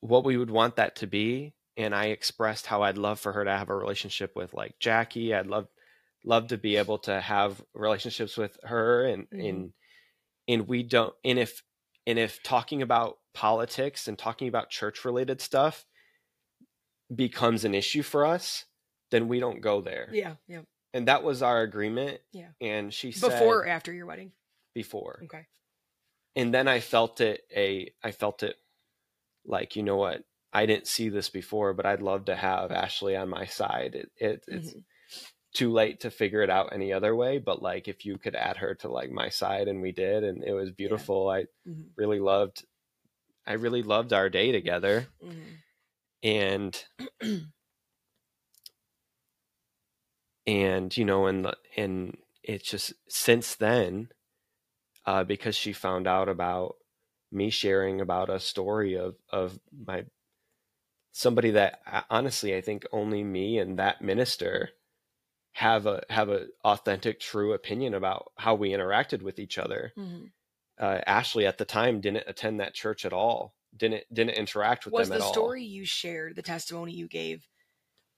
[0.01, 3.45] what we would want that to be and i expressed how i'd love for her
[3.45, 5.67] to have a relationship with like jackie i'd love
[6.25, 9.49] love to be able to have relationships with her and Mhm.
[9.49, 9.73] and
[10.47, 11.63] and we don't and if
[12.05, 15.85] and if talking about politics and talking about church related stuff
[17.13, 18.65] becomes an issue for us,
[19.11, 20.09] then we don't go there.
[20.11, 20.63] Yeah, yeah.
[20.93, 22.21] And that was our agreement.
[22.31, 22.49] Yeah.
[22.61, 24.31] And she said Before or after your wedding?
[24.75, 25.19] before.
[25.23, 25.45] Okay.
[26.35, 28.55] And then I felt it a I felt it
[29.45, 30.23] like, you know what?
[30.51, 33.95] I didn't see this before, but I'd love to have Ashley on my side.
[33.95, 34.83] It, it it's Mhm.
[35.53, 38.57] too late to figure it out any other way, but like if you could add
[38.57, 41.29] her to like my side and we did and it was beautiful.
[41.29, 41.89] I Mhm.
[41.95, 42.65] really loved
[43.45, 45.57] I really loved our day together Mhm.
[46.23, 46.85] and
[50.45, 54.09] and you know and and it's just since then
[55.05, 56.75] uh because she found out about
[57.31, 60.05] me sharing about a story of of my
[61.11, 64.69] somebody that uh, honestly I think only me and that minister
[65.53, 70.31] have a have a authentic true opinion about how we interacted with each other Mhm.
[70.79, 73.55] uh, Ashley at the time didn't attend that church at all.
[73.77, 77.47] Didn't didn't interact with Was them the at story you shared, the testimony you gave,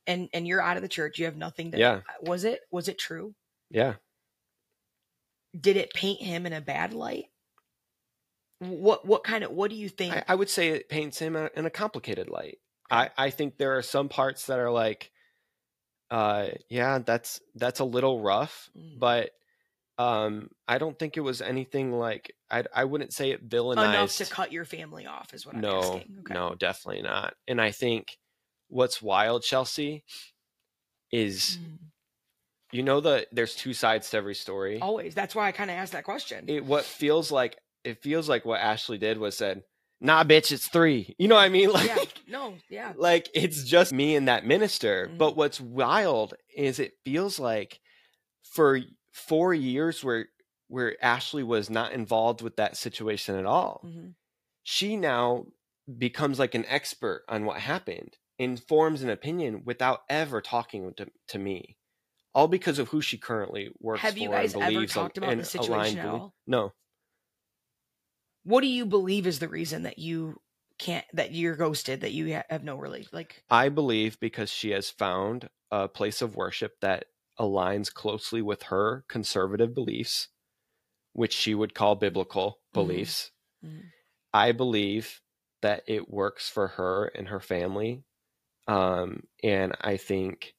[0.07, 2.01] and and you're out of the church, you have nothing to Yeah.
[2.21, 3.33] was it was it true?
[3.69, 3.95] Yeah,
[5.59, 7.25] Did it paint him in a bad light?
[8.59, 10.13] What what kind of what do you think?
[10.15, 12.59] I, I would say it paints him in a complicated light.
[12.89, 15.11] I I think there are some parts that are like,
[16.09, 18.99] uh, yeah, that's that's a little rough, Mm.
[18.99, 19.31] but
[19.97, 23.89] um, I don't think it was anything like I I wouldn't say it villainized.
[23.89, 26.17] enough to cut your family off is what I'm no, asking.
[26.21, 26.33] Okay.
[26.33, 27.33] no, definitely not.
[27.47, 28.17] And I think
[28.67, 30.03] what's wild, Chelsea,
[31.11, 31.77] is Mm.
[32.71, 34.79] you know the there's two sides to every story.
[34.81, 35.13] Always.
[35.15, 36.45] That's why I kind of asked that question.
[36.49, 39.63] it what feels like it feels like what Ashley did was said,
[40.01, 41.15] "Nah, bitch, it's three.
[41.19, 41.69] You know what I mean?
[41.73, 42.03] Like, yeah.
[42.27, 42.55] No.
[42.69, 42.93] Yeah.
[42.97, 45.07] like it's just me and that minister.
[45.07, 45.17] Mhm.
[45.17, 47.79] But what's wild is it feels like
[48.43, 48.79] for
[49.13, 50.27] four years where
[50.67, 54.09] where Ashley was not involved with that situation at all, hmm
[54.67, 55.45] she now
[55.99, 61.39] becomes like an expert on what happened, informs an opinion without ever talking to, to
[61.39, 61.77] me.
[62.33, 65.37] All because of who she currently works Have for Have you guys ever talked about
[65.37, 66.33] the situation at all?
[66.45, 66.73] No.
[68.43, 70.41] What do you believe is the reason that you
[70.77, 73.43] can't that you're ghosted that you have no really like?
[73.49, 77.05] I believe because she has found a place of worship that
[77.39, 80.27] aligns closely with her conservative beliefs,
[81.13, 83.31] which she would call biblical beliefs.
[83.63, 83.89] Mhm.
[84.33, 85.21] I believe
[85.61, 88.03] that it works for her and her family.
[88.67, 90.53] Um, and I think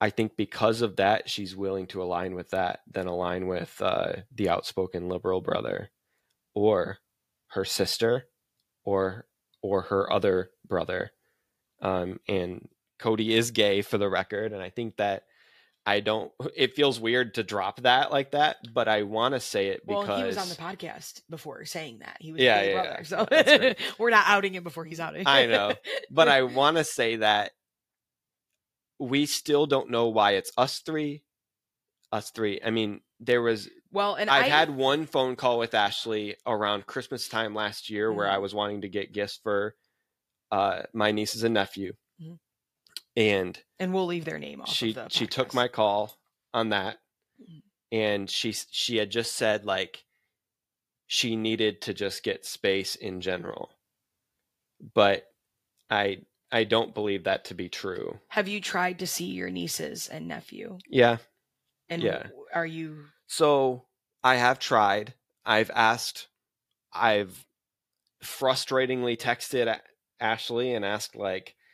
[0.00, 4.12] I think because of that, she's willing to align with that than align with uh,
[4.34, 5.90] the outspoken liberal brother
[6.54, 6.98] or
[7.48, 8.26] her sister
[8.84, 9.26] or
[9.62, 11.12] or her other brother.
[11.80, 12.68] Um, and
[12.98, 15.24] Cody is gay for the record, and I think that
[15.86, 16.32] I don't.
[16.56, 20.08] It feels weird to drop that like that, but I want to say it because
[20.08, 23.02] Well, he was on the podcast before saying that he was Yeah, yeah, brother, yeah.
[23.02, 23.78] so right.
[23.98, 25.26] we're not outing him before he's outing.
[25.26, 25.74] I know,
[26.10, 27.52] but I want to say that
[28.98, 31.22] we still don't know why it's us three.
[32.12, 32.60] Us three.
[32.64, 36.86] I mean, there was well, and I've I had one phone call with Ashley around
[36.86, 39.74] Christmas time last year where I was wanting to get gifts for
[40.50, 41.92] uh, my nieces and nephew.
[43.16, 44.68] And and we'll leave their name off.
[44.68, 46.16] she of she took my call
[46.52, 46.98] on that,
[47.40, 47.62] Mhm.
[47.92, 50.04] and she she had just said like
[51.06, 53.70] she needed to just get space in general,
[54.94, 55.26] but
[55.90, 56.18] I
[56.52, 58.20] I don't believe that to be true.
[58.28, 60.78] Have you tried to see your nieces and nephew?
[60.88, 61.18] Yeah,
[61.88, 62.28] And Yeah.
[62.52, 63.06] are you?
[63.26, 63.86] So
[64.22, 65.14] I have tried.
[65.44, 66.28] I've asked.
[66.92, 67.46] I've
[68.22, 69.80] frustratingly texted
[70.20, 71.65] Ashley and asked like, "I-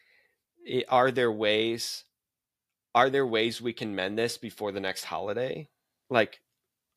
[0.88, 2.04] "Are there ways?
[2.94, 5.70] Are there ways we can mend this before the next holiday?
[6.10, 6.42] Like,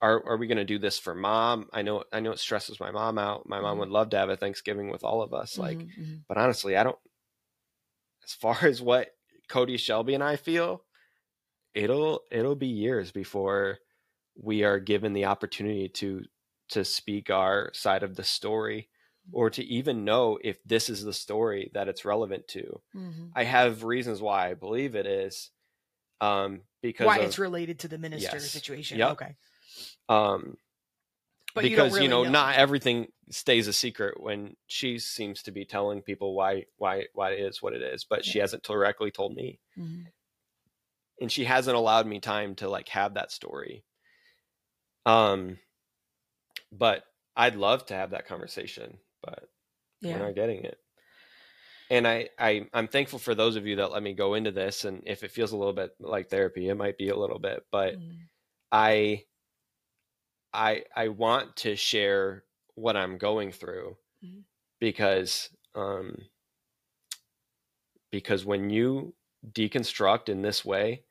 [0.02, 1.70] are are we going to do this for mom?
[1.74, 3.48] I know I know it stresses my mom out.
[3.50, 3.80] My mom Mhm.
[3.80, 5.60] would love to have a Thanksgiving with all of us.
[5.60, 6.26] Like, Mhm, mhm.
[6.30, 7.00] but honestly, I don't.
[8.24, 9.16] As far as what
[9.48, 10.86] Cody Shelby and I feel,
[11.74, 13.80] it'll it'll be years before
[14.36, 16.26] we are given the opportunity to
[16.70, 18.90] to speak our side of the story
[19.32, 22.82] or to even know if this is the story that it's relevant to.
[22.96, 23.32] Mhm.
[23.36, 25.52] I have reasons why I believe it is.
[26.22, 28.52] Um because Why of, it's related to the minister Yes.
[28.52, 29.00] situation?
[29.00, 29.12] Yep.
[29.14, 29.36] Okay,
[30.10, 30.58] um
[31.54, 35.52] but you because really you know, not everything stays a secret when she seems to
[35.52, 39.10] be telling people why why why it is what it is but she hasn't directly
[39.12, 40.06] told me Mhm.
[41.20, 43.84] and she hasn't allowed me time to like have that story
[45.06, 45.58] um
[46.72, 47.04] but
[47.36, 49.50] i'd love to have that conversation but
[50.02, 50.14] Yeah.
[50.14, 50.80] we're not getting it
[51.90, 54.86] and I, I i'm thankful for those of you that let me go into this
[54.86, 57.66] and if it feels a little bit like therapy it might be a little bit
[57.72, 58.30] but Mhm.
[58.72, 59.26] I
[60.54, 62.46] I I want to share
[62.76, 64.46] what I'm going through Mhm.
[64.80, 66.30] because um
[68.12, 69.16] because when you
[69.52, 71.06] deconstruct in this way,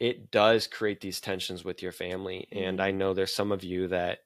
[0.00, 2.48] it does create these tensions with your family.
[2.52, 4.20] And I know there's some of you that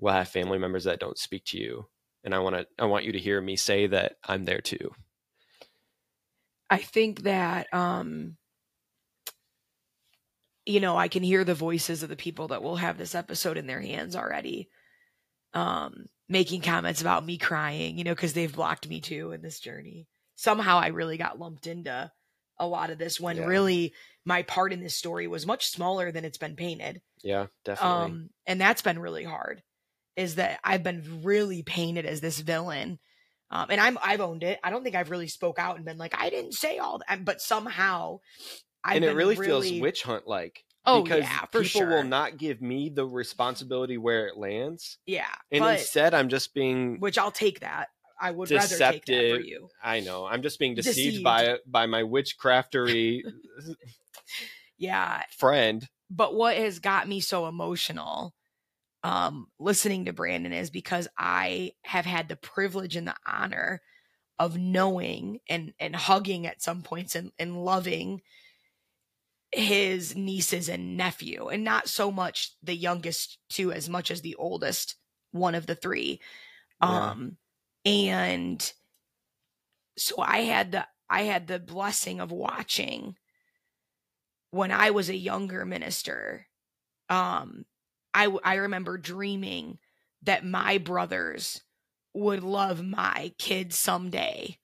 [0.00, 1.88] will have family members that don't speak to you.
[2.28, 4.90] And I want to I want you to hear me say that I'm there too.
[6.68, 8.36] I think that um
[10.66, 13.56] you know, I can hear the voices of the people that will have this episode
[13.56, 14.68] in their hands already.
[15.54, 19.58] Um making comments about me crying, you know, cuz they've blocked me too in this
[19.58, 20.06] journey.
[20.36, 22.12] Somehow I really got lumped into
[22.58, 23.46] a lot of this when Yeah.
[23.46, 23.94] really
[24.26, 27.00] my part in this story was much smaller than it's been painted.
[27.22, 28.04] Yeah, definitely.
[28.10, 29.62] Um, and that's been really hard.
[30.18, 32.98] Is that I've been really painted as this villain,
[33.50, 34.58] um, and I'm I've owned it.
[34.64, 37.24] I don't think I've really spoke out and been like I didn't say all that,
[37.24, 38.18] but somehow,
[38.84, 40.64] I've and it been really, feels witch hunt like.
[40.84, 41.88] Oh, because yeah, for people sure.
[41.88, 44.98] will not give me the responsibility where it lands.
[45.06, 47.88] yeah, And but instead I'm just being which I'll take that.
[48.20, 49.46] I would rather take that for deceptive.
[49.46, 49.68] you.
[49.84, 50.26] I know.
[50.26, 51.24] I'm just being deceived, Deceived.
[51.24, 53.22] by by my witchcraftery
[54.78, 55.86] Yeah, friend.
[56.10, 58.34] but what has got me so emotional
[59.04, 63.80] um listening to Brandon is because I have had the privilege and the honor
[64.38, 68.22] of knowing and and hugging at some points and, and loving
[69.52, 74.34] his nieces and nephew and not so much the youngest two as much as the
[74.36, 74.96] oldest
[75.32, 76.20] one of the three
[76.82, 77.10] Yeah.
[77.12, 77.38] um
[77.84, 78.72] and
[79.96, 83.16] so i had the i had the blessing of watching
[84.50, 86.46] when i was a younger minister
[87.08, 87.64] um
[88.18, 89.78] i i remember dreaming
[90.22, 91.62] that my brothers
[92.14, 94.58] would love my kids someday.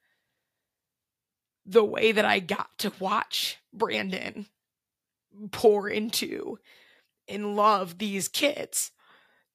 [1.67, 4.47] The way that i got to watch brandon
[5.53, 6.59] pour into
[7.27, 8.91] and love these kids.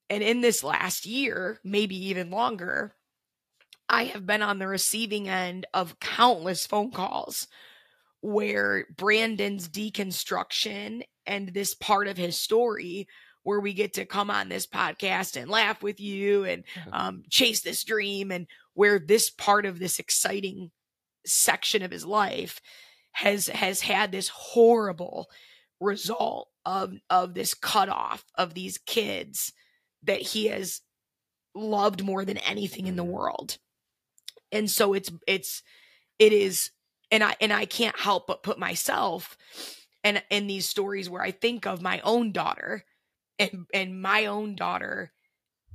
[0.10, 2.95] And in this last year maybe even longer
[3.89, 7.47] I have been on the receiving end of countless phone calls
[8.22, 13.08] where Brandon's deconstruction and this part of his story,
[13.50, 17.62] where we get to come on this podcast and laugh with you and um, chase
[17.62, 18.45] this dream, and
[18.76, 20.70] where this part of this exciting
[21.26, 22.62] section of his life
[23.12, 25.30] has has had this horrible
[25.80, 29.52] result of of this cutoff of these kids
[30.04, 30.82] that he has
[31.56, 33.58] loved more than anything in the world.
[34.52, 35.64] And so it's it's
[36.20, 36.70] it is
[37.10, 39.36] and i and i can't help but put myself
[40.04, 42.86] and in these stories where i think of my own daughter
[43.40, 45.12] and and my own daughter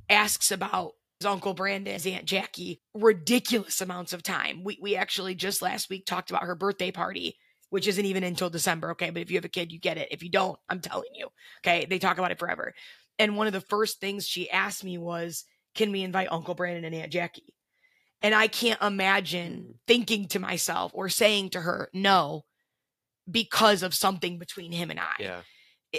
[0.09, 4.62] asks about his uncle brandon his aunt jackie ridiculous amounts of time.
[4.65, 7.37] We we actually just last week talked about her birthday party
[7.71, 9.11] which isn't even until december okay?
[9.11, 10.09] But if you have a kid you get it.
[10.11, 11.29] If you don't i'm telling you
[11.65, 11.87] okay?
[11.87, 12.75] They talk about it forever.
[13.19, 15.45] And one of the first things she asked me was
[15.75, 17.55] can we invite uncle brandon and aunt jackie?
[18.25, 19.75] And I can't imagine mm.
[19.87, 22.45] thinking to myself or saying to her, no,
[23.31, 25.12] because of something between him and I.
[25.19, 25.41] Yeah.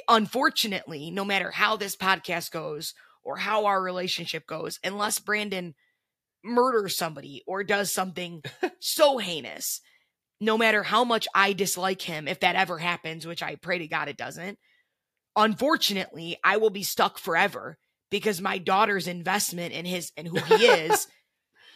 [0.09, 2.93] Unfortunately, no matter how this podcast goes
[3.23, 5.73] or how our relationship goes, unless Brandon
[6.43, 8.43] murders somebody or does something
[8.79, 9.81] so heinous,
[10.39, 13.87] no matter how much I dislike him, if that ever happens, which I pray to
[13.87, 14.59] God it doesn't,
[15.35, 17.77] unfortunately, I will be stuck forever
[18.11, 21.07] because my daughter's investment in his and who he is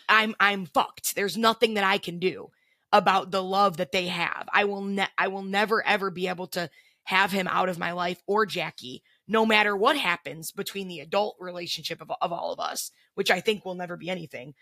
[0.09, 1.15] I'm I'm fucked.
[1.15, 2.49] There's nothing that I can do
[2.91, 4.49] about the love that they have.
[4.51, 6.69] I will ne- I will never ever be able to
[7.09, 11.37] have him out of my life or Jackie, no matter what happens between the adult
[11.39, 14.53] relationship of, of all of us, which I think will never be anything.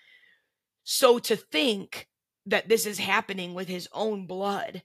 [0.85, 2.07] So to think
[2.45, 4.81] that this is happening with his own blood,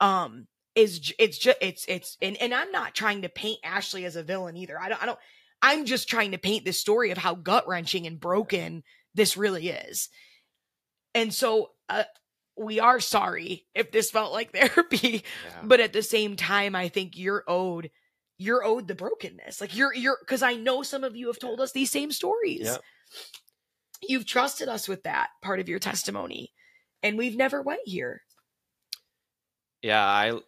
[0.00, 4.16] um, is it's just it's it's and and I'm not trying to paint Ashley as
[4.16, 4.80] a villain either.
[4.80, 5.18] I don't I don't.
[5.60, 8.84] I'm just trying to paint this story of how gut wrenching and broken
[9.14, 10.08] this really is.
[11.14, 12.04] And so uh,
[12.58, 15.60] we are sorry if this felt like therapy, Yeah.
[15.64, 17.90] but at the same time, I think you're owed
[18.38, 19.60] you're owed the brokenness.
[19.60, 22.62] Like you're you're because I know some of you have told us these same stories.
[22.64, 22.80] Yep.
[24.06, 26.52] You've trusted us with that part of your testimony,
[27.02, 28.22] and we've never went here.
[29.82, 30.38] yeah, I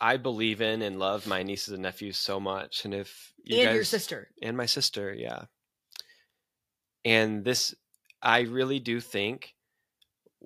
[0.00, 2.84] I believe in and love my nieces and nephews so much.
[2.84, 4.28] And if you and guys, your sister.
[4.42, 5.44] and my sister, yeah.
[7.06, 7.74] And this,
[8.22, 9.53] I really do think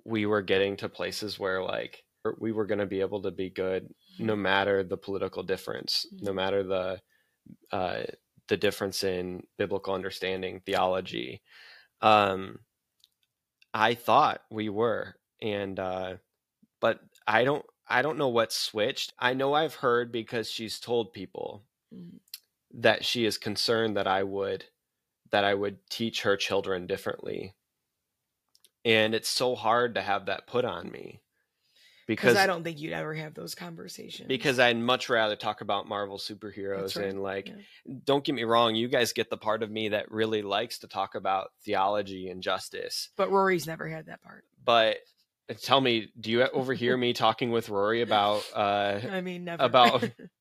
[0.05, 2.03] we were getting to places where like
[2.39, 6.33] we were going to be able to be good no matter the political difference, no
[6.33, 6.33] Mhm.
[6.33, 7.01] matter the
[7.71, 8.03] uh,
[8.47, 11.43] the difference in biblical understanding, theology.
[12.01, 12.59] Um,
[13.73, 16.17] I thought we were, and uh,
[16.81, 17.65] but I don't.
[17.87, 19.13] I don't know what switched.
[19.19, 22.19] I know I've heard because she's told people Mhm.
[22.71, 24.65] that she is concerned that I would
[25.31, 27.55] that I would teach her children differently.
[28.85, 31.21] And it's so hard to have that put on me
[32.09, 34.27] because I don't think you'd ever have those conversations.
[34.27, 37.93] because I'd much rather talk about Marvel superheroes right, and like yeah.
[38.03, 40.87] don't get me wrong, you guys get the part of me that really likes to
[40.87, 43.09] talk about theology and justice.
[43.15, 44.43] but Rory's never had that part.
[44.65, 44.97] But
[45.49, 49.63] uh, tell me, do you overhear me talking with Rory about uh I mean, never
[49.63, 50.09] About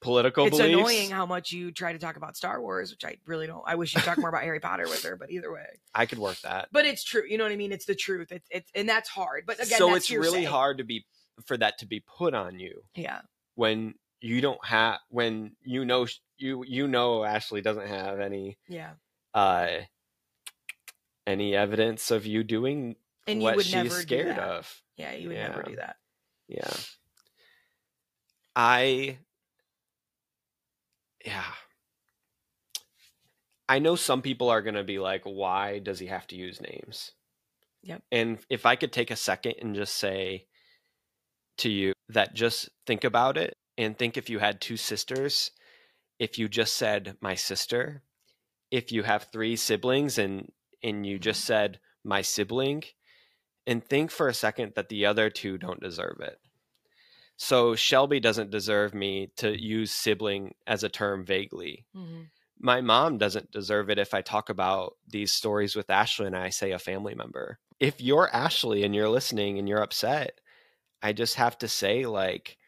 [0.00, 0.78] political it's beliefs?
[0.78, 3.62] annoying how much you try to talk about Star Wars, which I really don't.
[3.66, 5.66] I wish you talk more about Harry Potter with her, but either way.
[5.94, 6.68] I could work that.
[6.72, 7.22] But it's true.
[7.28, 7.72] You know what I mean?
[7.72, 8.32] It's the truth.
[8.32, 9.44] It's it's and that's hard.
[9.46, 11.04] But again, so it's really hard to be
[11.46, 13.20] for that to be put on you Yeah.
[13.54, 18.90] when you don't have when you know you you know Ashley doesn't have any Yeah.
[19.32, 19.68] uh
[21.26, 22.96] any evidence of you doing
[23.26, 24.82] And you what would she's scared of.
[24.96, 25.96] Yeah, you would never do that.
[26.48, 26.70] Yeah.
[28.56, 29.18] I
[31.24, 31.52] yeah.
[33.68, 36.60] I know some people are going to be like why does he have to use
[36.60, 37.12] names?
[37.82, 38.02] Yep.
[38.10, 40.46] And if I could take a second and just say
[41.58, 45.52] to you that just think about it and think if you had two sisters,
[46.18, 48.02] if you just said my sister,
[48.70, 50.50] if you have three siblings and
[50.82, 51.46] and you just mm-hmm.
[51.46, 52.82] said my sibling,
[53.66, 56.38] and think for a second that the other two don't deserve it.
[57.42, 61.86] So Shelby doesn't deserve me to use sibling as a term vaguely.
[61.96, 62.28] Mhm.
[62.58, 66.50] My mom doesn't deserve it if I talk about these stories with Ashley and I
[66.50, 67.58] say a family member.
[67.78, 70.38] If you're Ashley and you're listening and you're upset,
[71.00, 72.58] I just have to say like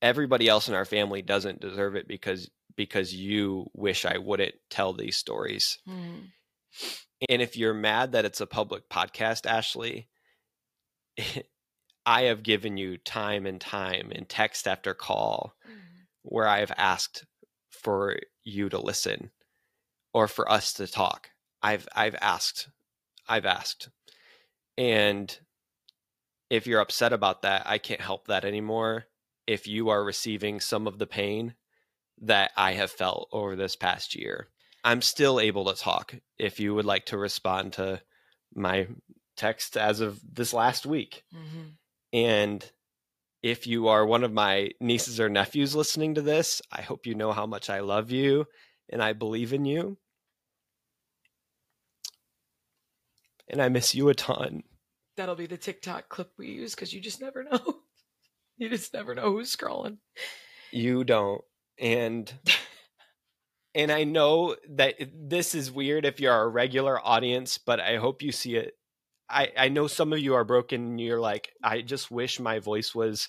[0.00, 4.92] everybody else in our family doesn't deserve it because because you wish I wouldn't tell
[4.92, 5.78] these stories.
[5.84, 6.30] Mhm.
[7.28, 10.08] And if you're mad that it's a public podcast, Ashley,
[12.06, 15.56] I have given you time and time and text after call
[16.22, 17.26] where I have asked
[17.70, 19.30] for you to listen
[20.14, 21.30] or for us to talk.
[21.62, 22.68] I've I've asked.
[23.28, 23.88] I've asked.
[24.78, 25.36] And
[26.48, 29.06] if you're upset about that, I can't help that anymore.
[29.46, 31.54] If you are receiving some of the pain
[32.20, 34.48] that I have felt over this past year,
[34.84, 36.14] I'm still able to talk.
[36.38, 38.00] If you would like to respond to
[38.54, 38.86] my
[39.36, 41.76] text as of this last week, Mhm.
[42.16, 42.64] And
[43.42, 47.14] if you are one of my nieces or nephews listening to this, I hope you
[47.14, 48.46] know how much I love you
[48.88, 49.98] and I believe in you.
[53.50, 54.62] And I miss you a ton.
[55.18, 57.80] That'll be the TikTok clip we use because you just never know.
[58.56, 59.98] you just never know who's scrolling.
[60.72, 61.42] You don't.
[61.78, 62.32] And
[63.74, 68.22] and I know that this is weird if you're a regular audience, but I hope
[68.22, 68.72] you see it.
[69.28, 72.58] I I know some of you are broken and you're like I just wish my
[72.58, 73.28] voice was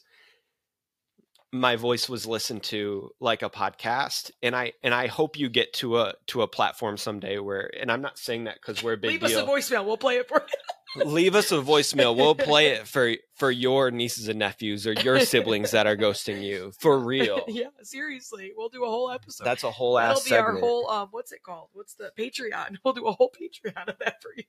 [1.54, 5.74] my voice was listened to like a podcast and I and I hope you get
[5.76, 9.12] to a to a platform someday where and I'm not saying that cuz we're big
[9.12, 9.40] Leave deal.
[9.40, 9.86] us a voicemail.
[9.86, 11.04] We'll play it for you.
[11.06, 12.16] leave us a voicemail.
[12.16, 16.44] We'll play it for for your nieces and nephews or your siblings that are ghosting
[16.44, 17.44] you for real.
[17.48, 18.52] yeah, seriously.
[18.56, 19.46] We'll do a whole episode.
[19.46, 20.56] That's a whole That'll ass be segment.
[20.56, 21.70] our whole um what's it called?
[21.74, 22.78] What's the Patreon?
[22.84, 24.44] We'll do a whole Patreon of that for you.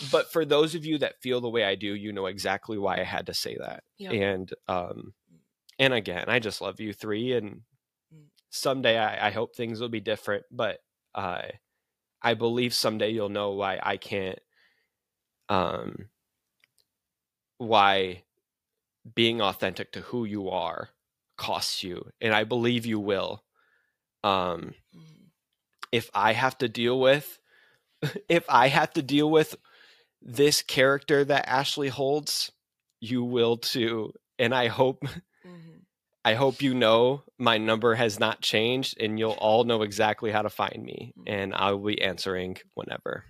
[0.00, 3.00] But for those of you that feel the way I do, you know exactly why
[3.00, 3.84] I had to say that.
[3.98, 4.16] Yeah.
[4.16, 5.14] And um
[5.78, 7.62] and again, I just love you three and
[8.12, 8.28] Mm.
[8.50, 10.80] someday I, I hope things will be different, but
[11.14, 11.42] uh
[12.22, 14.40] I believe someday you'll know why I can't
[15.48, 16.08] um
[17.58, 18.24] why
[19.14, 20.90] being authentic to who you are
[21.38, 23.44] costs you and I believe you will.
[24.24, 24.74] Um
[25.92, 27.38] if I have to deal with
[28.28, 29.56] if I have to deal with
[30.28, 32.52] this character that Ashley holds,
[33.00, 34.12] you will too.
[34.38, 35.02] And I hope
[35.44, 35.86] Mhm.
[36.24, 40.42] I hope you know my number has not changed and you'll all know exactly how
[40.42, 43.24] to find me and I'll be answering whenever.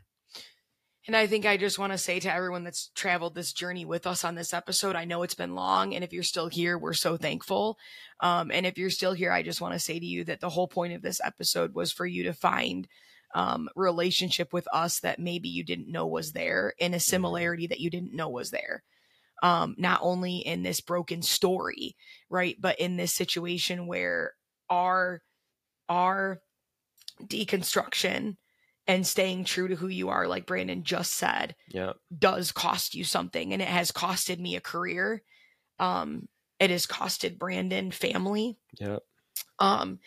[1.06, 4.06] And I think I just want to say to everyone that's traveled this journey with
[4.06, 5.94] us on this episode, I know it's been long.
[5.94, 7.78] And if you're still here, we're so thankful.
[8.20, 10.50] Um, and if you're still here, I just want to say to you that the
[10.50, 12.88] whole point of this episode was for you to find
[13.34, 17.80] um, relationship with us that maybe you didn't know was there and a similarity that
[17.80, 18.82] you didn't know was there.
[19.42, 21.94] Um, not only in this broken story,
[22.28, 24.32] right, but in this situation where
[24.68, 25.22] our
[25.88, 26.40] our
[27.22, 28.36] deconstruction
[28.86, 31.92] and staying true to who you are, like Brandon just said, Yeah.
[32.16, 33.52] does cost you something.
[33.52, 35.22] And it has costed me a career.
[35.78, 38.56] Um, it has costed Brandon family.
[38.80, 38.98] Yeah.
[39.58, 39.98] Um,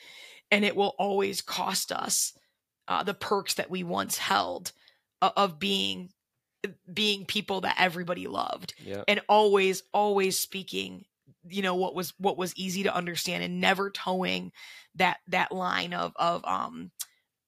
[0.50, 2.34] and it will always cost us
[2.92, 4.74] uh, the perks that we once held
[5.22, 6.10] uh, of being
[6.94, 9.04] being people that everybody loved Yeah.
[9.08, 11.06] and always always speaking
[11.48, 14.52] you know what was what was easy to understand and never toeing
[14.96, 16.92] that that line of of um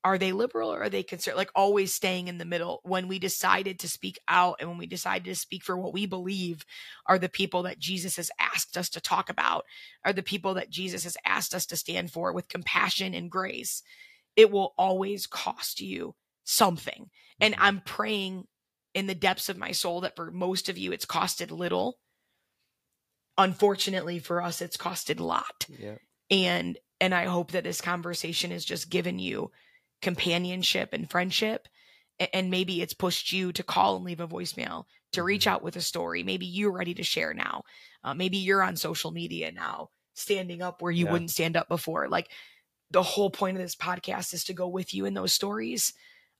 [0.05, 1.37] are they liberal or are they conservative?
[1.37, 2.81] Like always staying in the middle.
[2.83, 6.05] When we decided to speak out and when we decided to speak for what we
[6.05, 6.65] believe
[7.05, 9.65] are the people that Jesus has asked us to talk about,
[10.03, 13.81] are the people that Jesus has asked us to stand for with compassion and grace,
[14.35, 17.09] it will always cost you something.
[17.39, 18.45] And I'm praying
[18.93, 21.97] in the depths of my soul that for most of you, it's costed little.
[23.37, 25.65] Unfortunately for us, it's costed a lot.
[25.67, 25.95] Yeah.
[26.29, 29.51] And and I hope that this conversation has just given you
[30.01, 31.67] companionship and friendship.
[32.33, 35.75] And maybe it's pushed you to call and leave a voicemail, to reach out with
[35.75, 36.21] a story.
[36.21, 37.63] Maybe you're ready to share now.
[38.03, 41.11] Uh, maybe you're on social media now, standing up where you Yeah.
[41.11, 42.07] wouldn't stand up before.
[42.07, 42.29] Like
[42.93, 45.93] the whole point of this podcast is to go with you in those stories.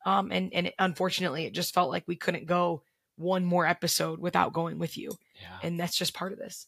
[0.06, 2.84] Um, and and it, unfortunately, it just felt like we couldn't go
[3.18, 5.60] one more episode without going with you, Yeah.
[5.68, 6.68] and that's just part of this.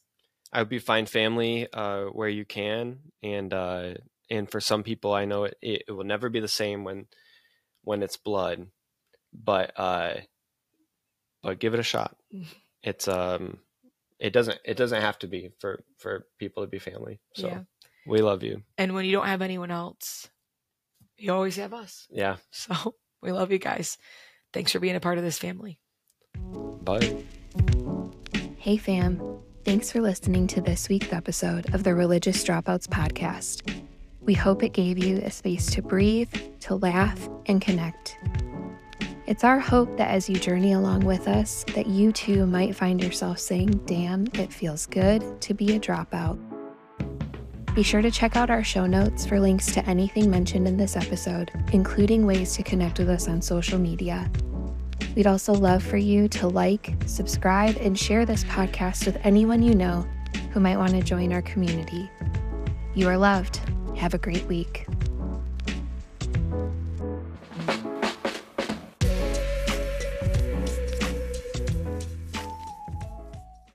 [0.54, 3.94] I hope you find family uh, where you can, and uh,
[4.30, 7.08] and for some people, I know it, it, it will never be the same when
[7.84, 8.68] when it's blood,
[9.34, 10.14] but uh,
[11.44, 12.16] but give it a shot.
[12.88, 13.58] It's um,
[14.20, 17.20] it doesn't it doesn't have to be for for people to be family.
[17.34, 17.60] So Yeah.
[18.06, 18.62] We love you.
[18.78, 20.30] And when you don't have anyone else,
[21.18, 22.08] you always have us.
[22.10, 22.38] Yeah.
[22.52, 23.98] So we love you guys.
[24.54, 25.80] Thanks for being a part of this family.
[26.36, 27.24] Bye.
[28.58, 29.22] Hey, fam.
[29.64, 33.84] Thanks for listening to this week's episode of the Religious Dropouts podcast.
[34.22, 38.18] We hope it gave you a space to breathe, to laugh, and connect.
[39.28, 43.02] It's our hope that as you journey along with us, that you too might find
[43.04, 46.40] yourself saying, damn, it feels good to be a dropout.
[47.76, 50.96] Be sure to check out our show notes for links to anything mentioned in this
[50.96, 54.32] episode, including ways to connect with us on social media.
[55.14, 59.76] We'd also love for you to like, subscribe, and share this podcast with anyone you
[59.76, 60.08] know
[60.52, 62.10] who might want to join our community.
[62.94, 63.60] You are loved.
[63.98, 64.88] Have a great week.